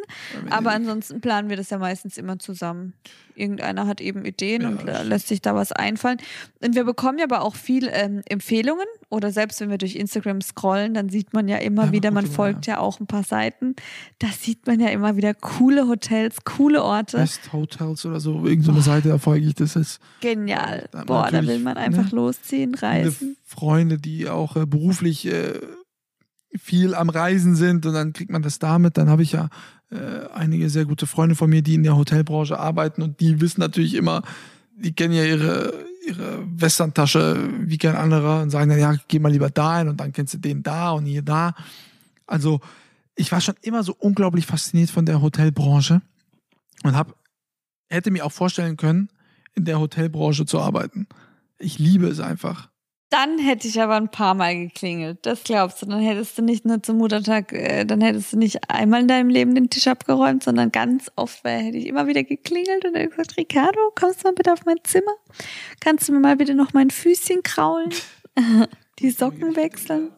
Aber 0.49 0.71
ansonsten 0.71 1.19
planen 1.19 1.49
wir 1.49 1.57
das 1.57 1.69
ja 1.69 1.77
meistens 1.77 2.17
immer 2.17 2.39
zusammen. 2.39 2.93
Irgendeiner 3.35 3.87
hat 3.87 4.01
eben 4.01 4.25
Ideen 4.25 4.61
Ja, 4.61 4.69
und 4.69 4.87
äh, 4.87 5.03
lässt 5.03 5.27
sich 5.27 5.41
da 5.41 5.55
was 5.55 5.71
einfallen. 5.71 6.17
Und 6.63 6.75
wir 6.75 6.83
bekommen 6.83 7.19
ja 7.19 7.25
aber 7.25 7.41
auch 7.41 7.55
viel 7.55 7.89
ähm, 7.91 8.21
Empfehlungen 8.27 8.85
oder 9.09 9.31
selbst 9.31 9.59
wenn 9.61 9.69
wir 9.69 9.77
durch 9.77 9.95
Instagram 9.95 10.41
scrollen, 10.41 10.93
dann 10.93 11.09
sieht 11.09 11.33
man 11.33 11.47
ja 11.47 11.57
immer 11.57 11.85
Ja, 11.85 11.91
wieder, 11.91 12.11
man 12.11 12.25
immer, 12.25 12.33
folgt 12.33 12.67
ja 12.67 12.79
auch 12.79 12.99
ein 12.99 13.07
paar 13.07 13.23
Seiten. 13.23 13.75
Da 14.19 14.27
sieht 14.27 14.67
man 14.67 14.79
ja 14.79 14.89
immer 14.89 15.15
wieder 15.15 15.33
coole 15.33 15.87
Hotels, 15.87 16.43
coole 16.43 16.83
Orte. 16.83 17.17
Best 17.17 17.51
Hotels 17.51 18.05
oder 18.05 18.19
so, 18.19 18.45
irgendeine 18.45 18.63
so 18.63 18.71
eine 18.71 18.81
Seite, 18.81 19.09
da 19.09 19.17
folge 19.17 19.47
ich. 19.47 19.55
Das 19.55 19.75
ist 19.75 19.99
Genial. 20.21 20.87
Da 20.91 21.03
Boah, 21.03 21.29
da 21.31 21.45
will 21.45 21.59
man 21.59 21.77
einfach 21.77 22.11
ne, 22.11 22.15
losziehen, 22.15 22.75
reisen. 22.75 23.37
Freunde, 23.43 23.97
die 23.97 24.29
auch 24.29 24.55
äh, 24.55 24.65
beruflich 24.65 25.27
äh, 25.27 25.59
viel 26.57 26.95
am 26.95 27.09
Reisen 27.09 27.55
sind 27.55 27.85
und 27.85 27.93
dann 27.93 28.13
kriegt 28.13 28.31
man 28.31 28.41
das 28.41 28.59
damit. 28.59 28.97
Dann 28.97 29.09
habe 29.09 29.23
ich 29.23 29.31
ja 29.33 29.49
äh, 29.91 30.27
einige 30.33 30.69
sehr 30.69 30.85
gute 30.85 31.07
Freunde 31.07 31.35
von 31.35 31.49
mir, 31.49 31.61
die 31.61 31.75
in 31.75 31.83
der 31.83 31.97
Hotelbranche 31.97 32.59
arbeiten 32.59 33.01
und 33.01 33.19
die 33.19 33.41
wissen 33.41 33.59
natürlich 33.59 33.93
immer, 33.93 34.23
die 34.75 34.93
kennen 34.93 35.13
ja 35.13 35.23
ihre, 35.23 35.73
ihre 36.07 36.43
Westerntasche 36.45 37.49
wie 37.59 37.77
kein 37.77 37.95
anderer 37.95 38.41
und 38.41 38.49
sagen 38.49 38.69
dann, 38.69 38.79
ja, 38.79 38.95
geh 39.07 39.19
mal 39.19 39.31
lieber 39.31 39.49
da 39.49 39.79
hin 39.79 39.89
und 39.89 39.97
dann 39.97 40.13
kennst 40.13 40.33
du 40.33 40.37
den 40.37 40.63
da 40.63 40.91
und 40.91 41.05
hier 41.05 41.21
da. 41.21 41.53
Also 42.25 42.61
ich 43.15 43.31
war 43.31 43.41
schon 43.41 43.55
immer 43.61 43.83
so 43.83 43.95
unglaublich 43.97 44.45
fasziniert 44.45 44.89
von 44.89 45.05
der 45.05 45.21
Hotelbranche 45.21 46.01
und 46.83 46.95
hab, 46.95 47.15
hätte 47.89 48.11
mir 48.11 48.25
auch 48.25 48.31
vorstellen 48.31 48.77
können, 48.77 49.09
in 49.53 49.65
der 49.65 49.79
Hotelbranche 49.79 50.45
zu 50.45 50.59
arbeiten. 50.59 51.07
Ich 51.59 51.77
liebe 51.77 52.07
es 52.07 52.19
einfach. 52.19 52.69
Dann 53.11 53.39
hätte 53.39 53.67
ich 53.67 53.81
aber 53.81 53.97
ein 53.97 54.09
paar 54.09 54.33
Mal 54.35 54.55
geklingelt. 54.55 55.25
Das 55.25 55.43
glaubst 55.43 55.81
du. 55.81 55.85
Dann 55.85 55.99
hättest 55.99 56.37
du 56.37 56.41
nicht 56.41 56.63
nur 56.63 56.81
zum 56.81 56.97
Muttertag, 56.97 57.51
äh, 57.51 57.83
dann 57.83 57.99
hättest 57.99 58.31
du 58.31 58.37
nicht 58.37 58.69
einmal 58.69 59.01
in 59.01 59.09
deinem 59.09 59.29
Leben 59.29 59.53
den 59.53 59.69
Tisch 59.69 59.87
abgeräumt, 59.87 60.43
sondern 60.43 60.71
ganz 60.71 61.11
oft 61.17 61.43
weil 61.43 61.59
hätte 61.61 61.77
ich 61.77 61.87
immer 61.87 62.07
wieder 62.07 62.23
geklingelt 62.23 62.85
und 62.85 62.93
gesagt, 62.93 63.35
Ricardo, 63.35 63.79
kommst 63.99 64.23
du 64.23 64.29
mal 64.29 64.33
bitte 64.33 64.53
auf 64.53 64.63
mein 64.65 64.77
Zimmer? 64.85 65.11
Kannst 65.81 66.07
du 66.07 66.13
mir 66.13 66.21
mal 66.21 66.37
bitte 66.37 66.55
noch 66.55 66.71
mein 66.71 66.89
Füßchen 66.89 67.43
kraulen? 67.43 67.89
Die 68.99 69.09
Socken 69.09 69.57
wechseln? 69.57 70.11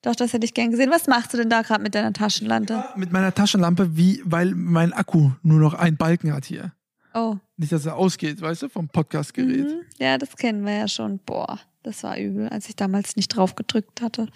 Doch, 0.00 0.16
das 0.16 0.32
hätte 0.32 0.44
ich 0.44 0.54
gern 0.54 0.72
gesehen. 0.72 0.90
Was 0.90 1.06
machst 1.06 1.32
du 1.32 1.36
denn 1.36 1.48
da 1.50 1.62
gerade 1.62 1.82
mit 1.82 1.94
deiner 1.94 2.12
Taschenlampe? 2.12 2.84
Mit 2.96 3.12
meiner 3.12 3.32
Taschenlampe, 3.32 3.96
wie, 3.96 4.20
weil 4.24 4.52
mein 4.56 4.92
Akku 4.92 5.30
nur 5.42 5.60
noch 5.60 5.74
einen 5.74 5.96
Balken 5.96 6.32
hat 6.32 6.46
hier. 6.46 6.72
Oh, 7.14 7.36
Nicht, 7.56 7.70
dass 7.70 7.86
er 7.86 7.94
ausgeht, 7.94 8.40
weißt 8.40 8.62
du, 8.62 8.68
vom 8.68 8.88
Podcastgerät. 8.88 9.66
mhm. 9.68 9.82
ja, 9.98 10.18
das 10.18 10.34
kennen 10.34 10.64
wir 10.64 10.72
ja 10.74 10.88
schon. 10.88 11.18
Boah, 11.18 11.60
das 11.82 12.02
war 12.02 12.18
übel, 12.18 12.48
als 12.48 12.68
ich 12.68 12.76
damals 12.76 13.16
nicht 13.16 13.28
drauf 13.28 13.54
gedrückt 13.54 14.00
hatte. 14.00 14.28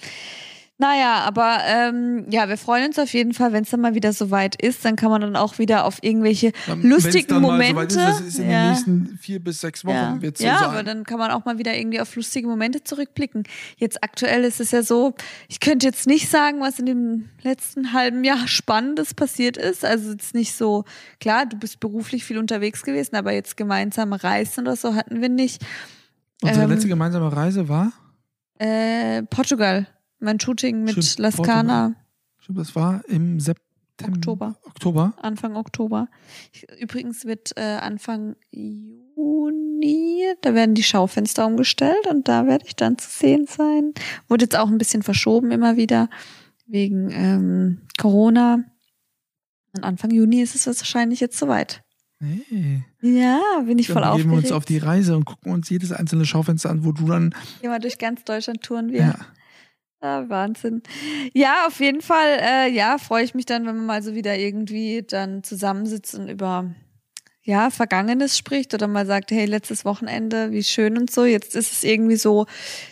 Naja, 0.79 1.21
aber 1.25 1.61
ähm, 1.65 2.27
ja, 2.29 2.51
wir 2.51 2.59
freuen 2.59 2.89
uns 2.89 2.99
auf 2.99 3.11
jeden 3.15 3.33
Fall, 3.33 3.55
wenn 3.55 3.63
es 3.63 3.71
dann 3.71 3.81
mal 3.81 3.95
wieder 3.95 4.13
soweit 4.13 4.61
ist. 4.61 4.85
Dann 4.85 4.95
kann 4.95 5.09
man 5.11 5.23
dann 5.23 5.35
auch 5.35 5.59
wieder 5.59 5.87
auf 5.87 6.03
irgendwelche 6.03 6.53
Dann, 6.67 6.83
wenn's 6.83 7.05
lustigen 7.05 7.29
dann 7.29 7.43
mal 7.43 7.53
Momente. 7.53 7.95
Soweit 7.95 8.11
ist, 8.11 8.21
das 8.21 8.21
ist 8.21 8.39
in 8.39 8.51
ja. 8.51 8.61
den 8.61 8.71
nächsten 8.73 9.19
vier 9.19 9.41
bis 9.43 9.63
sechs 9.63 9.87
Wochen 9.87 9.95
ja, 9.95 10.21
wird 10.21 10.37
so 10.37 10.45
ja 10.45 10.59
sein. 10.59 10.69
aber 10.69 10.83
dann 10.83 11.05
kann 11.05 11.19
man 11.19 11.31
auch 11.31 11.47
mal 11.47 11.57
wieder 11.57 11.75
irgendwie 11.75 11.99
auf 11.99 12.15
lustige 12.15 12.47
Momente 12.47 12.85
zurückblicken. 12.85 13.45
Jetzt 13.79 14.05
aktuell 14.05 14.45
ist 14.45 14.61
es 14.61 14.71
ja 14.71 14.83
so, 14.83 15.15
ich 15.49 15.61
könnte 15.61 15.87
jetzt 15.87 16.07
nicht 16.07 16.29
sagen, 16.29 16.61
was 16.61 16.79
in 16.79 16.85
dem 16.85 17.31
letzten 17.41 17.95
halben 17.95 18.23
Jahr 18.23 18.47
Spannendes 18.47 19.15
passiert 19.15 19.57
ist. 19.57 19.83
Also 19.83 20.11
jetzt 20.11 20.35
nicht 20.35 20.55
so, 20.55 20.85
klar, 21.21 21.47
du 21.47 21.57
bist 21.57 21.81
beruflich 21.81 22.23
viel 22.23 22.37
unterwegs 22.37 22.83
gewesen, 22.83 23.17
aber 23.17 23.33
jetzt 23.33 23.57
gemeinsame 23.57 24.23
Reisen 24.23 24.67
oder 24.67 24.77
so 24.77 24.95
hatten 24.95 25.23
wir 25.23 25.31
nicht. 25.31 25.65
Unsere 26.43 26.65
ähm, 26.65 26.71
letzte 26.71 26.89
gemeinsame 26.89 27.35
Reise 27.35 27.69
war, 27.69 27.93
Äh, 28.59 29.23
Portugal, 29.25 29.87
mein 30.19 30.41
Shooting 30.41 30.83
mit 30.85 30.93
Stimmt, 30.93 31.19
Las 31.19 31.37
Portugal. 31.37 31.95
Glaube, 32.45 32.61
das 32.61 32.75
war 32.75 33.05
im 33.09 33.41
September. 33.41 34.17
Oktober. 34.17 34.57
Oktober. 34.65 35.15
Anfang 35.23 35.57
Oktober. 35.57 36.09
Ich, 36.53 36.67
übrigens 36.81 37.25
wird 37.25 37.53
äh, 37.57 37.79
Anfang 37.81 38.37
Juni, 38.51 40.25
da 40.43 40.55
werden 40.55 40.75
die 40.75 40.83
Schaufenster 40.83 41.47
umgestellt 41.47 42.07
und 42.11 42.29
da 42.29 42.47
werde 42.47 42.67
ich 42.67 42.77
dann 42.77 42.99
zu 42.99 43.09
sehen 43.11 43.47
sein. 43.47 43.93
Wurde 44.29 44.45
jetzt 44.45 44.57
auch 44.57 44.69
ein 44.69 44.79
bisschen 44.79 45.03
verschoben 45.03 45.51
immer 45.51 45.77
wieder 45.77 46.09
wegen 46.67 47.11
ähm, 47.11 47.83
Corona. 47.99 48.65
Und 49.75 49.85
Anfang 49.85 50.11
Juni 50.11 50.41
ist 50.43 50.55
es 50.55 50.67
wahrscheinlich 50.67 51.21
jetzt 51.21 51.39
soweit. 51.39 51.83
Hey. 52.21 52.83
Ja, 53.03 53.41
bin 53.67 53.79
ich 53.79 53.89
voll 53.89 54.01
Dann 54.03 54.13
begeben 54.13 54.31
wir 54.31 54.37
aufgeregt. 54.37 54.45
uns 54.45 54.53
auf 54.53 54.65
die 54.65 54.79
Reise 54.79 55.17
und 55.17 55.25
gucken 55.27 55.53
uns 55.53 55.69
jedes 55.69 55.93
einzelne 55.93 56.25
Schaufenster 56.25 56.71
an, 56.71 56.85
wo 56.85 56.93
du 56.93 57.07
dann. 57.07 57.35
Wir 57.61 57.79
durch 57.79 57.99
ganz 57.99 58.25
Deutschland 58.25 58.63
touren 58.63 58.91
wir. 58.91 59.01
Ja. 59.01 59.15
Ah, 60.01 60.25
Wahnsinn. 60.29 60.83
Ja, 61.35 61.67
auf 61.67 61.81
jeden 61.81 62.01
Fall, 62.03 62.39
äh, 62.41 62.71
ja, 62.71 62.99
freue 62.99 63.25
ich 63.25 63.35
mich 63.35 63.47
dann, 63.47 63.67
wenn 63.67 63.77
man 63.77 63.87
mal 63.87 64.03
so 64.03 64.15
wieder 64.15 64.37
irgendwie 64.39 65.03
dann 65.03 65.43
zusammensitzt 65.43 66.15
und 66.15 66.29
über 66.29 66.71
ja, 67.47 67.71
Vergangenes 67.71 68.37
spricht 68.37 68.75
oder 68.75 68.89
mal 68.89 69.07
sagt, 69.07 69.31
hey, 69.31 69.45
letztes 69.45 69.85
Wochenende, 69.85 70.51
wie 70.51 70.65
schön 70.65 70.99
und 70.99 71.13
so. 71.13 71.25
Jetzt 71.25 71.55
ist 71.55 71.73
es 71.73 71.85
irgendwie 71.85 72.17
so, 72.17 72.47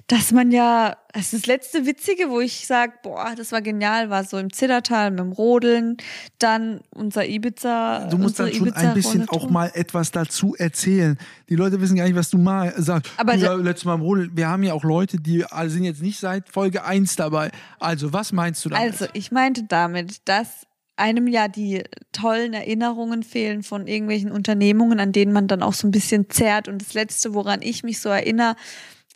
dass 0.07 0.31
man 0.31 0.53
ja, 0.53 0.97
es 1.13 1.33
ist 1.33 1.43
das 1.43 1.47
letzte 1.47 1.87
Witzige, 1.87 2.31
wo 2.31 2.41
ich 2.41 2.65
sage, 2.65 2.93
boah, 3.03 3.35
das 3.37 3.51
war 3.51 3.63
genial, 3.63 4.11
war 4.11 4.23
so 4.23 4.39
im 4.39 4.53
Zillertal 4.53 5.11
mit 5.11 5.19
dem 5.19 5.33
Rodeln, 5.33 5.97
dann 6.39 6.83
unser 6.95 7.27
Ibiza. 7.27 8.07
Du 8.07 8.17
musst 8.17 8.39
dann 8.39 8.53
schon 8.53 8.73
ein 8.73 8.95
bisschen 8.95 9.29
auch 9.29 9.51
mal 9.51 9.73
etwas 9.75 10.13
dazu 10.13 10.55
erzählen. 10.57 11.19
Die 11.49 11.57
Leute 11.57 11.81
wissen 11.81 11.97
gar 11.97 12.05
nicht, 12.05 12.15
was 12.15 12.31
du 12.31 12.39
mal 12.39 12.73
sagst. 12.77 13.11
Aber 13.17 13.35
ja, 13.35 13.55
letztes 13.55 13.87
Mal 13.87 13.95
im 13.95 14.03
Rodel. 14.03 14.31
Wir 14.35 14.49
haben 14.49 14.63
ja 14.63 14.73
auch 14.75 14.85
Leute, 14.85 15.17
die 15.17 15.41
äh, 15.41 15.69
sind 15.69 15.83
jetzt 15.83 16.01
nicht 16.01 16.21
seit 16.21 16.49
Folge 16.49 16.85
1 16.85 17.17
dabei. 17.17 17.51
Also, 17.81 18.13
was 18.13 18.31
meinst 18.31 18.65
du 18.65 18.69
damit? 18.69 18.93
Also, 18.93 19.07
ich 19.15 19.33
meinte 19.33 19.65
damit, 19.65 20.29
dass 20.29 20.65
einem 20.97 21.27
ja 21.27 21.49
die 21.49 21.83
tollen 22.13 22.53
Erinnerungen 22.53 23.23
fehlen 23.23 23.63
von 23.63 23.87
irgendwelchen 23.87 24.31
Unternehmungen, 24.31 25.01
an 25.01 25.13
denen 25.13 25.33
man 25.33 25.49
dann 25.49 25.63
auch 25.63 25.73
so 25.73 25.89
ein 25.89 25.91
bisschen 25.91 26.31
zerrt. 26.31 26.69
Und 26.69 26.81
das 26.81 26.95
Letzte, 26.95 27.35
woran 27.35 27.63
ich 27.63 27.83
mich 27.83 28.01
so 28.01 28.09
erinnere, 28.09 28.57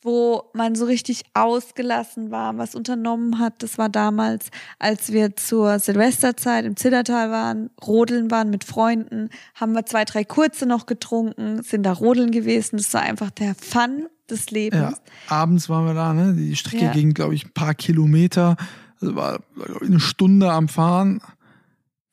wo 0.02 0.44
man 0.54 0.74
so 0.76 0.84
richtig 0.84 1.22
ausgelassen 1.34 2.30
war, 2.30 2.56
was 2.56 2.74
unternommen 2.74 3.38
hat, 3.40 3.62
das 3.62 3.78
war 3.78 3.88
damals, 3.88 4.50
als 4.78 5.12
wir 5.12 5.34
zur 5.36 5.78
Silvesterzeit 5.80 6.64
im 6.64 6.76
Zillertal 6.76 7.30
waren, 7.30 7.70
rodeln 7.84 8.30
waren 8.30 8.48
mit 8.50 8.62
Freunden, 8.62 9.28
haben 9.54 9.72
wir 9.72 9.86
zwei, 9.86 10.04
drei 10.04 10.24
kurze 10.24 10.66
noch 10.66 10.86
getrunken, 10.86 11.62
sind 11.62 11.82
da 11.82 11.92
rodeln 11.92 12.30
gewesen. 12.30 12.76
Das 12.76 12.94
war 12.94 13.02
einfach 13.02 13.30
der 13.30 13.54
Fun 13.56 14.06
des 14.30 14.50
Lebens. 14.50 14.80
Ja, 14.80 14.94
abends 15.36 15.68
waren 15.68 15.86
wir 15.86 15.94
da, 15.94 16.12
ne? 16.12 16.34
Die 16.34 16.54
Strecke 16.54 16.84
Ja. 16.86 16.92
ging, 16.92 17.12
glaube 17.12 17.34
ich, 17.34 17.46
ein 17.46 17.52
paar 17.52 17.74
Kilometer. 17.74 18.56
Also 19.00 19.16
war 19.16 19.40
ich, 19.80 19.88
eine 19.88 20.00
Stunde 20.00 20.52
am 20.52 20.68
Fahren. 20.68 21.20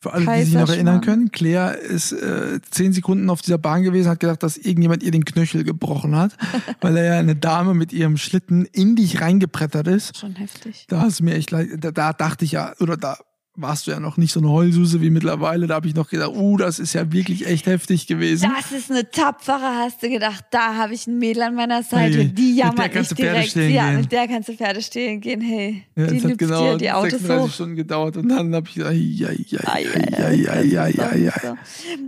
Für 0.06 0.14
alle, 0.14 0.38
die 0.38 0.44
sich 0.44 0.54
noch 0.54 0.70
erinnern 0.70 1.02
können, 1.02 1.32
Claire 1.32 1.74
ist 1.74 2.12
äh, 2.12 2.60
zehn 2.70 2.94
Sekunden 2.94 3.28
auf 3.32 3.42
dieser 3.42 3.58
Bahn 3.58 3.82
gewesen, 3.82 4.08
hat 4.08 4.20
gedacht, 4.20 4.44
dass 4.44 4.56
irgendjemand 4.56 5.02
ihr 5.02 5.10
den 5.10 5.26
Knöchel 5.26 5.64
gebrochen 5.64 6.16
hat, 6.16 6.34
weil 6.82 6.96
er 6.96 7.06
ja 7.06 7.20
eine 7.20 7.36
Dame 7.36 7.74
mit 7.74 7.92
ihrem 7.92 8.18
Schlitten 8.18 8.66
in 8.72 8.96
dich 8.96 9.20
reingebrettert 9.20 9.88
ist. 9.88 10.16
Schon 10.16 10.36
heftig. 10.36 10.86
Da 10.90 11.08
du 11.08 11.24
mir 11.24 11.34
echt 11.34 11.50
leid, 11.50 11.70
da, 11.80 11.90
da 11.90 12.14
dachte 12.14 12.46
ich 12.46 12.52
ja, 12.52 12.74
oder 12.80 12.98
da 12.98 13.18
warst 13.56 13.88
du 13.88 13.92
ja 13.92 14.00
noch 14.00 14.18
nicht 14.18 14.32
so 14.32 14.40
eine 14.40 14.50
Heulsuse 14.50 15.02
wie 15.02 15.10
mittlerweile. 15.10 15.68
Da 15.68 15.76
habe 15.76 15.88
ich 15.88 15.96
noch 15.96 16.10
gedacht, 16.10 16.32
uh, 16.36 16.58
das 16.58 16.80
ist 16.80 16.94
ja 16.94 17.12
wirklich 17.12 17.46
echt 17.48 17.66
heftig 17.66 18.08
gewesen. 18.08 18.52
Das 18.56 18.72
ist 18.72 18.92
eine 18.92 19.10
tapfere, 19.10 19.62
hast 19.62 20.04
du 20.04 20.10
gedacht. 20.10 20.46
Da 20.52 20.76
habe 20.76 20.94
ich 20.94 21.08
ein 21.08 21.18
Mädel 21.18 21.44
an 21.44 21.56
meiner 21.56 21.84
Seite, 21.84 22.18
hey, 22.18 22.28
die 22.28 22.56
jammert 22.56 22.94
nicht 22.94 23.18
direkt. 23.18 23.56
Ja, 23.56 23.92
mit 23.92 24.12
der 24.12 24.28
kannst 24.28 24.50
du 24.50 24.54
Pferde 24.54 24.82
stehlen 24.82 25.22
gehen. 25.22 25.42
Hey, 25.42 25.84
ja, 25.96 26.08
die 26.08 26.22
hat 26.22 26.38
genau 26.38 26.72
dir 26.74 26.78
die 26.78 26.92
Autos 26.92 27.12
36 27.12 27.44
hoch. 27.44 27.54
Stunden 27.54 27.76
gedauert 27.76 28.18
und 28.18 28.30
dann 28.30 28.54
habe 28.54 28.68
ich 28.68 28.76
gedacht, 28.76 28.94
ja, 28.94 29.32
ja, 29.32 29.62
ja, 29.76 30.30
ja, 30.30 30.62
ja, 30.62 30.88
ja, 30.88 31.16
ja. 31.16 31.34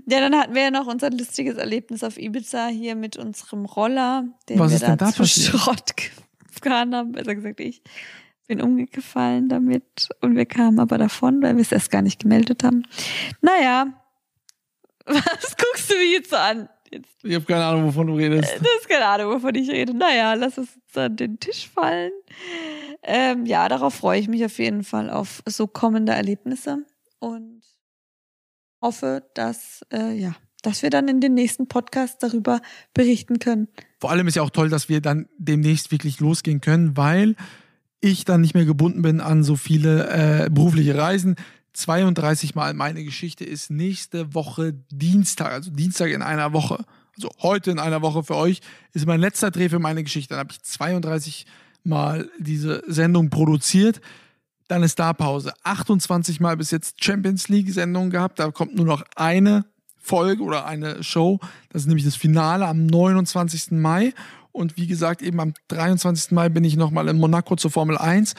Ja, 0.09 0.19
dann 0.19 0.35
hatten 0.35 0.53
wir 0.53 0.63
ja 0.63 0.71
noch 0.71 0.87
unser 0.87 1.09
lustiges 1.11 1.57
Erlebnis 1.57 2.03
auf 2.03 2.17
Ibiza 2.17 2.67
hier 2.67 2.95
mit 2.95 3.17
unserem 3.17 3.65
Roller, 3.65 4.25
den 4.49 4.59
Was 4.59 4.71
wir 4.71 4.75
ist 4.75 5.01
da 5.01 5.11
zu 5.11 5.17
passiert? 5.17 5.47
Schrott 5.47 5.93
gefahren 6.61 6.93
haben, 6.93 7.11
besser 7.13 7.35
gesagt 7.35 7.59
ich 7.59 7.81
bin 8.47 8.61
umgefallen 8.61 9.49
damit 9.49 10.09
und 10.21 10.35
wir 10.35 10.45
kamen 10.45 10.79
aber 10.79 10.97
davon, 10.97 11.41
weil 11.41 11.55
wir 11.55 11.61
es 11.61 11.71
erst 11.71 11.91
gar 11.91 12.01
nicht 12.01 12.19
gemeldet 12.19 12.63
haben. 12.63 12.83
Naja, 13.41 13.93
was 15.05 15.55
guckst 15.57 15.91
du 15.91 15.95
mich 15.97 16.11
jetzt 16.13 16.29
so 16.29 16.37
an? 16.37 16.69
Jetzt, 16.91 17.09
Ich 17.23 17.35
habe 17.35 17.43
keine 17.45 17.65
Ahnung, 17.65 17.85
wovon 17.85 18.07
du 18.07 18.15
redest. 18.15 18.49
das 18.49 18.61
ist 18.79 18.87
keine 18.89 19.05
Ahnung, 19.05 19.33
wovon 19.33 19.53
ich 19.55 19.69
rede. 19.69 19.93
Naja, 19.93 20.33
lass 20.35 20.57
uns 20.57 20.73
jetzt 20.75 20.97
an 20.97 21.15
den 21.17 21.39
Tisch 21.39 21.67
fallen. 21.67 22.11
Ähm, 23.03 23.45
ja, 23.45 23.67
darauf 23.67 23.93
freue 23.95 24.19
ich 24.19 24.27
mich 24.29 24.43
auf 24.45 24.57
jeden 24.57 24.83
Fall 24.83 25.09
auf 25.09 25.43
so 25.45 25.67
kommende 25.67 26.13
Erlebnisse 26.13 26.85
und 27.19 27.61
hoffe, 28.81 29.23
dass, 29.33 29.81
äh, 29.91 30.13
ja, 30.13 30.35
dass 30.61 30.81
wir 30.81 30.89
dann 30.89 31.07
in 31.09 31.19
den 31.19 31.33
nächsten 31.33 31.67
Podcasts 31.67 32.17
darüber 32.19 32.61
berichten 32.93 33.39
können. 33.39 33.67
Vor 33.99 34.09
allem 34.11 34.27
ist 34.27 34.35
ja 34.35 34.41
auch 34.41 34.49
toll, 34.49 34.69
dass 34.69 34.87
wir 34.87 35.01
dann 35.01 35.27
demnächst 35.37 35.91
wirklich 35.91 36.19
losgehen 36.19 36.61
können, 36.61 36.95
weil 36.95 37.35
ich 37.99 38.25
dann 38.25 38.41
nicht 38.41 38.53
mehr 38.53 38.65
gebunden 38.65 39.01
bin 39.01 39.21
an 39.21 39.43
so 39.43 39.55
viele 39.55 40.45
äh, 40.45 40.49
berufliche 40.49 40.95
Reisen. 40.95 41.35
32 41.73 42.55
Mal 42.55 42.73
meine 42.73 43.03
Geschichte 43.03 43.43
ist 43.43 43.69
nächste 43.69 44.33
Woche 44.33 44.73
Dienstag, 44.91 45.51
also 45.51 45.71
Dienstag 45.71 46.11
in 46.11 46.21
einer 46.21 46.53
Woche. 46.53 46.83
Also 47.15 47.29
heute 47.41 47.71
in 47.71 47.79
einer 47.79 48.01
Woche 48.01 48.23
für 48.23 48.35
euch 48.35 48.61
ist 48.93 49.05
mein 49.05 49.19
letzter 49.19 49.51
Dreh 49.51 49.69
für 49.69 49.79
meine 49.79 50.03
Geschichte. 50.03 50.29
Dann 50.29 50.39
habe 50.39 50.51
ich 50.51 50.61
32 50.61 51.45
Mal 51.83 52.29
diese 52.39 52.83
Sendung 52.87 53.29
produziert. 53.29 54.01
Dann 54.67 54.83
ist 54.83 54.99
da 54.99 55.13
Pause. 55.13 55.53
28 55.63 56.39
Mal 56.39 56.57
bis 56.57 56.71
jetzt 56.71 57.03
Champions 57.03 57.47
League 57.47 57.71
Sendung 57.71 58.09
gehabt. 58.09 58.39
Da 58.39 58.51
kommt 58.51 58.75
nur 58.75 58.85
noch 58.85 59.03
eine 59.15 59.65
Folge 59.97 60.43
oder 60.43 60.65
eine 60.65 61.03
Show. 61.03 61.39
Das 61.69 61.83
ist 61.83 61.87
nämlich 61.87 62.05
das 62.05 62.15
Finale 62.15 62.65
am 62.67 62.85
29. 62.85 63.71
Mai. 63.71 64.13
Und 64.57 64.75
wie 64.75 64.87
gesagt, 64.87 65.21
eben 65.21 65.39
am 65.39 65.53
23. 65.67 66.31
Mai 66.31 66.49
bin 66.49 66.63
ich 66.63 66.75
nochmal 66.75 67.07
in 67.09 67.17
Monaco 67.17 67.55
zur 67.55 67.69
Formel 67.69 67.95
1. 67.95 68.33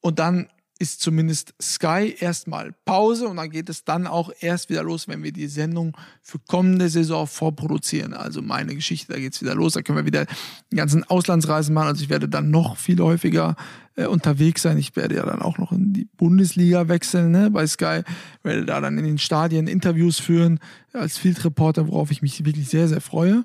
Und 0.00 0.18
dann 0.18 0.48
ist 0.78 1.02
zumindest 1.02 1.54
Sky 1.60 2.14
erstmal 2.18 2.72
Pause 2.84 3.26
und 3.26 3.36
dann 3.36 3.50
geht 3.50 3.68
es 3.68 3.84
dann 3.84 4.06
auch 4.06 4.30
erst 4.40 4.70
wieder 4.70 4.84
los, 4.84 5.08
wenn 5.08 5.22
wir 5.24 5.32
die 5.32 5.48
Sendung 5.48 5.96
für 6.22 6.38
kommende 6.38 6.88
Saison 6.88 7.26
vorproduzieren. 7.26 8.14
Also 8.14 8.40
meine 8.42 8.74
Geschichte, 8.76 9.12
da 9.12 9.18
geht 9.18 9.34
es 9.34 9.42
wieder 9.42 9.56
los. 9.56 9.72
Da 9.72 9.82
können 9.82 9.98
wir 9.98 10.06
wieder 10.06 10.24
die 10.70 10.76
ganzen 10.76 11.02
Auslandsreisen 11.04 11.74
machen. 11.74 11.88
Also 11.88 12.02
ich 12.02 12.08
werde 12.08 12.28
dann 12.28 12.50
noch 12.50 12.76
viel 12.76 13.00
häufiger 13.00 13.56
äh, 13.96 14.06
unterwegs 14.06 14.62
sein. 14.62 14.78
Ich 14.78 14.94
werde 14.94 15.16
ja 15.16 15.26
dann 15.26 15.42
auch 15.42 15.58
noch 15.58 15.72
in 15.72 15.92
die 15.92 16.08
Bundesliga 16.16 16.88
wechseln 16.88 17.32
ne, 17.32 17.50
bei 17.50 17.66
Sky. 17.66 18.02
Werde 18.42 18.64
da 18.64 18.80
dann 18.80 18.96
in 18.96 19.04
den 19.04 19.18
Stadien 19.18 19.66
Interviews 19.66 20.18
führen 20.18 20.60
als 20.94 21.18
Field 21.18 21.44
Reporter, 21.44 21.88
worauf 21.88 22.10
ich 22.10 22.22
mich 22.22 22.42
wirklich 22.44 22.68
sehr, 22.68 22.88
sehr 22.88 23.00
freue. 23.00 23.44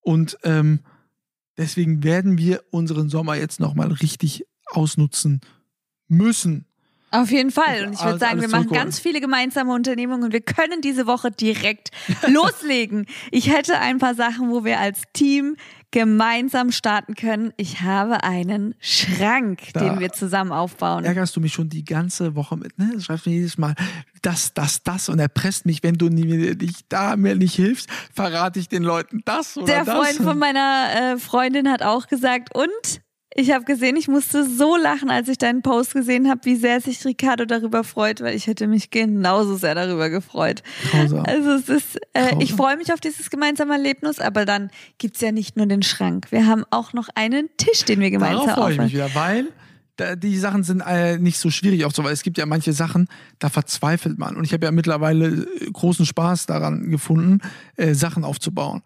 Und 0.00 0.38
ähm, 0.42 0.80
deswegen 1.56 2.02
werden 2.02 2.38
wir 2.38 2.62
unseren 2.70 3.08
Sommer 3.08 3.36
jetzt 3.36 3.60
nochmal 3.60 3.92
richtig 3.92 4.44
ausnutzen 4.66 5.40
müssen. 6.08 6.66
Auf 7.12 7.30
jeden 7.30 7.50
Fall. 7.50 7.86
Und 7.86 7.94
ich 7.94 8.04
würde 8.04 8.18
sagen, 8.18 8.40
wir 8.40 8.48
machen 8.48 8.68
ganz 8.68 8.98
viele 8.98 9.20
gemeinsame 9.20 9.72
Unternehmungen 9.72 10.24
und 10.24 10.32
wir 10.32 10.40
können 10.40 10.80
diese 10.80 11.06
Woche 11.06 11.30
direkt 11.30 11.90
loslegen. 12.26 13.06
Ich 13.30 13.50
hätte 13.50 13.78
ein 13.78 13.98
paar 13.98 14.14
Sachen, 14.14 14.50
wo 14.50 14.64
wir 14.64 14.80
als 14.80 15.02
Team 15.12 15.56
gemeinsam 15.96 16.72
starten 16.72 17.14
können. 17.14 17.54
Ich 17.56 17.80
habe 17.80 18.22
einen 18.22 18.74
Schrank, 18.80 19.60
Da- 19.72 19.80
den 19.80 19.98
wir 19.98 20.12
zusammen 20.12 20.52
aufbauen. 20.52 21.04
ärgerst 21.06 21.34
du 21.34 21.40
mich 21.40 21.54
schon 21.54 21.70
die 21.70 21.86
ganze 21.86 22.34
Woche 22.36 22.54
mit, 22.58 22.78
ne? 22.78 22.90
Du 22.92 23.00
schreibst 23.00 23.24
mir 23.24 23.32
jedes 23.32 23.56
Mal 23.56 23.74
das, 24.20 24.52
das, 24.52 24.82
das 24.82 25.08
und 25.08 25.18
erpresst 25.20 25.64
mich, 25.64 25.82
wenn 25.82 25.94
du 25.94 26.10
mir 26.10 26.54
nicht 26.54 26.84
da 26.90 27.16
mir 27.16 27.34
nicht 27.34 27.54
hilfst, 27.54 27.88
verrate 28.12 28.58
ich 28.60 28.68
den 28.68 28.82
Leuten 28.82 29.22
das 29.24 29.56
oder 29.56 29.64
Der 29.66 29.84
das. 29.86 29.94
Freund 29.94 30.16
von 30.28 30.38
meiner 30.38 31.14
äh, 31.14 31.18
Freundin 31.18 31.66
hat 31.70 31.82
auch 31.82 32.08
gesagt, 32.08 32.54
und 32.54 32.68
ich 33.36 33.52
habe 33.52 33.64
gesehen, 33.64 33.96
ich 33.96 34.08
musste 34.08 34.48
so 34.48 34.76
lachen, 34.76 35.10
als 35.10 35.28
ich 35.28 35.38
deinen 35.38 35.62
Post 35.62 35.92
gesehen 35.92 36.28
habe, 36.28 36.40
wie 36.44 36.56
sehr 36.56 36.80
sich 36.80 37.04
Ricardo 37.04 37.44
darüber 37.44 37.84
freut, 37.84 38.20
weil 38.22 38.34
ich 38.34 38.46
hätte 38.46 38.66
mich 38.66 38.90
genauso 38.90 39.56
sehr 39.56 39.74
darüber 39.74 40.08
gefreut. 40.08 40.62
Grausam. 40.90 41.24
Also 41.26 41.50
es 41.50 41.68
ist, 41.68 41.96
äh, 42.14 42.22
Grausam. 42.22 42.40
ich 42.40 42.52
freue 42.54 42.76
mich 42.76 42.92
auf 42.92 43.00
dieses 43.00 43.28
gemeinsame 43.28 43.74
Erlebnis, 43.74 44.20
aber 44.20 44.46
dann 44.46 44.70
gibt's 44.98 45.20
ja 45.20 45.32
nicht 45.32 45.56
nur 45.56 45.66
den 45.66 45.82
Schrank. 45.82 46.28
Wir 46.30 46.46
haben 46.46 46.64
auch 46.70 46.94
noch 46.94 47.08
einen 47.14 47.48
Tisch, 47.58 47.84
den 47.84 48.00
wir 48.00 48.10
gemeinsam 48.10 48.46
Darauf 48.46 48.58
freue 48.58 48.72
ich 48.72 48.78
mich 48.78 48.94
wieder, 48.94 49.14
weil 49.14 49.48
die 50.16 50.36
Sachen 50.36 50.62
sind 50.62 50.80
äh, 50.80 51.18
nicht 51.18 51.38
so 51.38 51.50
schwierig 51.50 51.84
aufzubauen. 51.84 52.12
Es 52.12 52.22
gibt 52.22 52.36
ja 52.36 52.44
manche 52.44 52.72
Sachen, 52.72 53.08
da 53.38 53.48
verzweifelt 53.48 54.18
man. 54.18 54.36
Und 54.36 54.44
ich 54.44 54.52
habe 54.52 54.66
ja 54.66 54.72
mittlerweile 54.72 55.28
äh, 55.28 55.70
großen 55.72 56.04
Spaß 56.04 56.46
daran 56.46 56.90
gefunden, 56.90 57.40
äh, 57.76 57.94
Sachen 57.94 58.24
aufzubauen. 58.24 58.82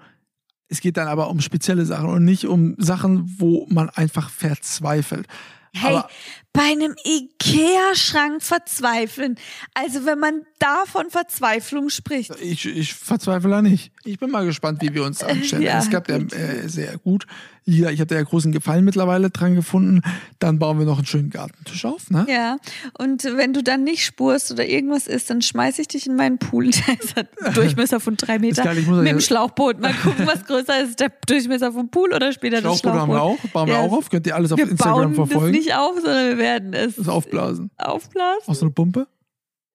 Es 0.70 0.80
geht 0.80 0.96
dann 0.96 1.08
aber 1.08 1.28
um 1.30 1.40
spezielle 1.40 1.84
Sachen 1.84 2.08
und 2.08 2.24
nicht 2.24 2.46
um 2.46 2.76
Sachen, 2.78 3.34
wo 3.38 3.66
man 3.68 3.90
einfach 3.90 4.30
verzweifelt. 4.30 5.26
Hey, 5.74 5.90
Aber 5.90 6.08
bei 6.52 6.62
einem 6.62 6.94
Ikea-Schrank 7.04 8.42
verzweifeln. 8.42 9.36
Also 9.74 10.04
wenn 10.04 10.18
man 10.18 10.42
da 10.58 10.84
von 10.86 11.08
Verzweiflung 11.10 11.88
spricht. 11.90 12.32
ich, 12.42 12.66
ich 12.66 12.94
verzweifle 12.94 13.50
da 13.50 13.62
nicht. 13.62 13.92
Ich 14.04 14.18
bin 14.18 14.30
mal 14.30 14.44
gespannt, 14.44 14.82
wie 14.82 14.92
wir 14.94 15.04
uns 15.04 15.22
anstellen. 15.24 15.62
Ja, 15.62 15.78
es 15.78 15.90
gab 15.90 16.08
ja 16.08 16.16
äh, 16.16 16.68
sehr 16.68 16.98
gut. 16.98 17.26
Ja, 17.66 17.90
ich 17.90 18.00
habe 18.00 18.06
da 18.08 18.14
ja 18.16 18.22
großen 18.22 18.52
Gefallen 18.52 18.84
mittlerweile 18.84 19.30
dran 19.30 19.54
gefunden. 19.54 20.00
Dann 20.38 20.58
bauen 20.58 20.78
wir 20.78 20.86
noch 20.86 20.96
einen 20.96 21.06
schönen 21.06 21.30
Gartentisch 21.30 21.84
auf. 21.84 22.10
Ne? 22.10 22.26
Ja, 22.28 22.56
und 22.98 23.22
wenn 23.24 23.52
du 23.52 23.62
dann 23.62 23.84
nicht 23.84 24.04
spurst 24.04 24.50
oder 24.50 24.66
irgendwas 24.66 25.06
ist, 25.06 25.30
dann 25.30 25.40
schmeiß 25.42 25.78
ich 25.78 25.86
dich 25.86 26.06
in 26.06 26.16
meinen 26.16 26.38
Pool. 26.38 26.70
Der 26.70 27.00
ist 27.00 27.16
einen 27.16 27.28
Durchmesser 27.54 28.00
von 28.00 28.16
drei 28.16 28.38
Meter. 28.38 28.64
geil, 28.64 28.82
mit 28.82 29.06
dem 29.06 29.20
Schlauchboot. 29.20 29.78
Mal 29.80 29.92
gucken, 30.02 30.26
was 30.26 30.44
größer 30.46 30.82
ist, 30.82 31.00
der 31.00 31.12
Durchmesser 31.26 31.70
vom 31.72 31.90
Pool 31.90 32.12
oder 32.12 32.32
später 32.32 32.60
das 32.60 32.80
Schlauchboot 32.80 32.92
haben 33.00 33.10
wir 33.10 33.16
Schlauchboot. 33.18 33.44
auch, 33.44 33.52
bauen 33.52 33.68
wir 33.68 33.74
Ja, 33.74 33.80
auch 33.82 33.92
auf. 33.92 34.10
Könnt 34.10 34.26
ihr 34.26 34.34
alles 34.34 34.52
auf 34.52 34.58
Wir 34.58 34.68
Instagram 34.68 35.14
bauen 35.14 35.28
verfolgen. 35.28 35.52
das 35.56 35.64
nicht 35.64 35.74
auf, 35.74 35.94
sondern 35.96 36.38
wir 36.38 36.39
werden 36.40 36.74
es 36.74 36.96
Das 36.96 37.08
aufblasen. 37.08 37.70
aufblasen. 37.78 38.48
Aus 38.48 38.58
so 38.58 38.66
einer 38.66 38.74
Pumpe? 38.74 39.06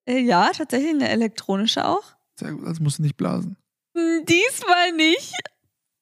Äh, 0.06 0.20
Ja, 0.20 0.50
tatsächlich 0.52 0.92
eine 0.92 1.08
elektronische 1.10 1.86
auch. 1.88 2.04
Sehr 2.38 2.52
gut, 2.52 2.66
also 2.68 2.84
musst 2.84 3.00
du 3.00 3.04
nicht 3.04 3.16
blasen. 3.16 3.56
Hm, 3.96 4.26
Diesmal 4.26 4.92
nicht. 4.92 5.34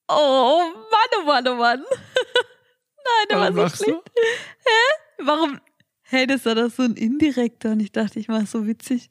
Oh 0.08 0.60
Mann, 0.90 1.20
oh 1.22 1.24
Mann, 1.26 1.46
oh 1.48 1.54
Mann. 1.54 1.80
Nein, 3.04 3.26
der 3.30 3.38
Warum 3.38 3.56
war 3.56 3.70
so 3.70 3.84
du? 3.84 3.90
schlecht. 3.92 4.10
Hä? 4.64 5.24
Warum? 5.24 5.60
Hey, 6.02 6.26
das 6.26 6.44
war 6.44 6.54
doch 6.54 6.70
so 6.70 6.82
ein 6.82 6.94
indirekter 6.96 7.70
und 7.72 7.80
ich 7.80 7.92
dachte, 7.92 8.18
ich 8.18 8.28
mach 8.28 8.46
so 8.46 8.66
witzig. 8.66 9.08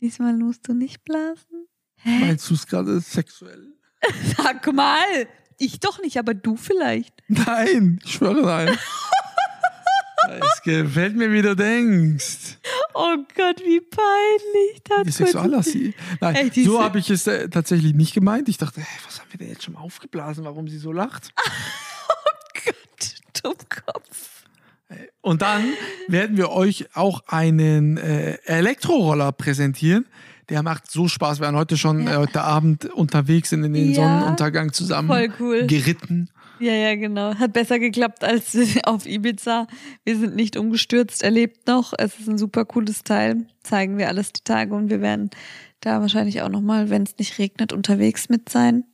Diesmal 0.00 0.34
musst 0.34 0.66
du 0.68 0.74
nicht 0.74 1.04
blasen. 1.04 1.66
Hä? 1.96 2.18
Meinst 2.20 2.48
du 2.50 2.54
es 2.54 2.66
gerade 2.66 3.00
sexuell? 3.00 3.72
Sag 4.36 4.72
mal. 4.72 5.28
Ich 5.58 5.78
doch 5.80 6.00
nicht, 6.00 6.16
aber 6.18 6.32
du 6.34 6.56
vielleicht. 6.56 7.14
Nein, 7.28 7.98
ich 8.02 8.12
schwöre 8.14 8.42
nein. 8.42 8.78
es 10.38 10.62
gefällt 10.62 11.16
mir, 11.16 11.32
wie 11.32 11.42
du 11.42 11.54
denkst. 11.56 12.58
Oh 12.94 13.16
Gott, 13.36 13.60
wie 13.64 13.80
peinlich. 13.80 14.82
Das 14.84 15.06
Wie 15.06 15.10
sexual 15.10 15.50
das. 15.50 15.74
Nein, 16.20 16.50
Ey, 16.54 16.64
so 16.64 16.82
habe 16.82 16.98
ich 16.98 17.10
es 17.10 17.26
äh, 17.26 17.48
tatsächlich 17.48 17.94
nicht 17.94 18.14
gemeint. 18.14 18.48
Ich 18.48 18.58
dachte, 18.58 18.80
hey, 18.80 18.98
was 19.06 19.20
haben 19.20 19.28
wir 19.30 19.38
denn 19.38 19.48
jetzt 19.48 19.64
schon 19.64 19.74
mal 19.74 19.80
aufgeblasen, 19.80 20.44
warum 20.44 20.68
sie 20.68 20.78
so 20.78 20.92
lacht? 20.92 21.32
Gott, 22.64 23.42
Dummkopf. 23.42 24.44
Und 25.20 25.42
dann 25.42 25.64
werden 26.08 26.36
wir 26.36 26.50
euch 26.50 26.88
auch 26.94 27.22
einen 27.26 27.96
äh, 27.96 28.38
Elektroroller 28.44 29.32
präsentieren. 29.32 30.06
Der 30.48 30.64
macht 30.64 30.90
so 30.90 31.06
Spaß. 31.06 31.38
Wir 31.38 31.46
waren 31.46 31.54
heute 31.56 31.76
schon 31.76 32.08
äh, 32.08 32.16
heute 32.16 32.42
Abend 32.42 32.86
unterwegs 32.86 33.50
sind 33.50 33.62
in 33.62 33.72
den 33.72 33.90
Ja. 33.90 33.94
Sonnenuntergang 33.94 34.72
zusammen 34.72 35.08
Voll 35.08 35.32
cool. 35.38 35.66
geritten. 35.66 36.28
Ja, 36.60 36.74
ja, 36.74 36.94
genau. 36.94 37.34
Hat 37.36 37.52
besser 37.54 37.78
geklappt 37.78 38.22
als 38.22 38.56
auf 38.84 39.06
Ibiza. 39.06 39.66
Wir 40.04 40.18
sind 40.18 40.36
nicht 40.36 40.56
umgestürzt, 40.56 41.22
er 41.22 41.30
lebt 41.30 41.66
noch. 41.66 41.92
Es 41.96 42.18
ist 42.18 42.28
ein 42.28 42.38
super 42.38 42.64
cooles 42.64 43.02
Teil. 43.02 43.46
Zeigen 43.62 43.98
wir 43.98 44.08
alles 44.08 44.32
die 44.32 44.44
Tage 44.44 44.74
und 44.74 44.90
wir 44.90 45.00
werden 45.00 45.30
da 45.80 46.00
wahrscheinlich 46.00 46.42
auch 46.42 46.50
nochmal, 46.50 46.90
wenn 46.90 47.02
es 47.02 47.16
nicht 47.18 47.38
regnet, 47.38 47.72
unterwegs 47.72 48.28
mit 48.28 48.50
sein. 48.50 48.84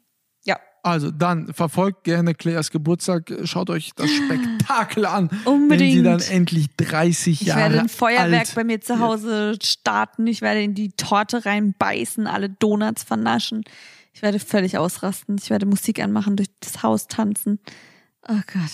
Ja. 0.45 0.59
Also 0.85 1.11
dann 1.11 1.53
verfolgt 1.53 2.05
gerne 2.05 2.35
Claires 2.35 2.71
Geburtstag, 2.71 3.33
schaut 3.43 3.71
euch 3.71 3.91
das 3.97 4.09
Spektakel 4.25 5.05
an, 5.05 5.29
Unbedingt. 5.45 6.05
wenn 6.05 6.19
sie 6.19 6.27
dann 6.29 6.37
endlich 6.37 6.67
30 6.77 7.41
Ich 7.41 7.49
Jahre 7.49 7.63
werde 7.63 7.81
ein 7.81 7.89
Feuerwerk 7.89 8.33
alt 8.33 8.55
bei 8.55 8.63
mir 8.63 8.81
zu 8.81 9.01
Hause 9.01 9.59
starten. 9.61 10.29
Ich 10.29 10.43
werde 10.43 10.63
in 10.63 10.75
die 10.75 10.91
Torte 10.91 11.45
reinbeißen, 11.45 12.29
alle 12.29 12.49
Donuts 12.49 13.03
vernaschen. 13.03 13.65
Ich 14.17 14.23
werde 14.23 14.39
völlig 14.39 14.79
ausrasten. 14.79 15.37
Ich 15.39 15.51
werde 15.51 15.67
Musik 15.67 16.03
anmachen, 16.03 16.37
durch 16.37 16.49
das 16.61 16.83
Haus 16.83 17.07
tanzen. 17.07 17.59
Oh 18.27 18.33
Gott. 18.51 18.73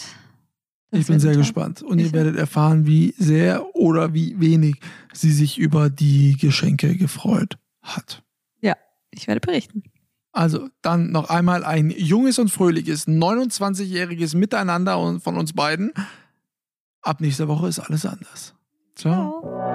Das 0.92 1.00
Ich 1.00 1.06
bin 1.08 1.18
sehr 1.18 1.34
gespannt 1.34 1.82
und 1.82 1.98
ihr 1.98 2.06
Ich- 2.06 2.12
werdet 2.12 2.36
erfahren, 2.36 2.86
wie 2.86 3.12
sehr 3.18 3.74
oder 3.74 4.14
wie 4.14 4.38
wenig 4.38 4.76
sie 5.12 5.32
sich 5.32 5.58
über 5.58 5.90
die 5.90 6.36
Geschenke 6.40 6.96
gefreut 6.96 7.58
hat. 7.82 8.22
Ja, 8.60 8.76
ich 9.10 9.26
werde 9.26 9.40
berichten. 9.40 9.82
Also 10.30 10.68
dann 10.80 11.10
noch 11.10 11.28
einmal 11.28 11.64
ein 11.64 11.90
junges 11.90 12.38
und 12.38 12.48
fröhliches 12.48 13.08
29-jähriges 13.08 14.36
Miteinander 14.36 15.18
von 15.18 15.36
uns 15.36 15.54
beiden. 15.54 15.92
Ab 17.00 17.20
nächster 17.20 17.48
Woche 17.48 17.66
ist 17.66 17.80
alles 17.80 18.06
anders. 18.06 18.54
Ciao. 18.94 19.40
Ciao. 19.42 19.74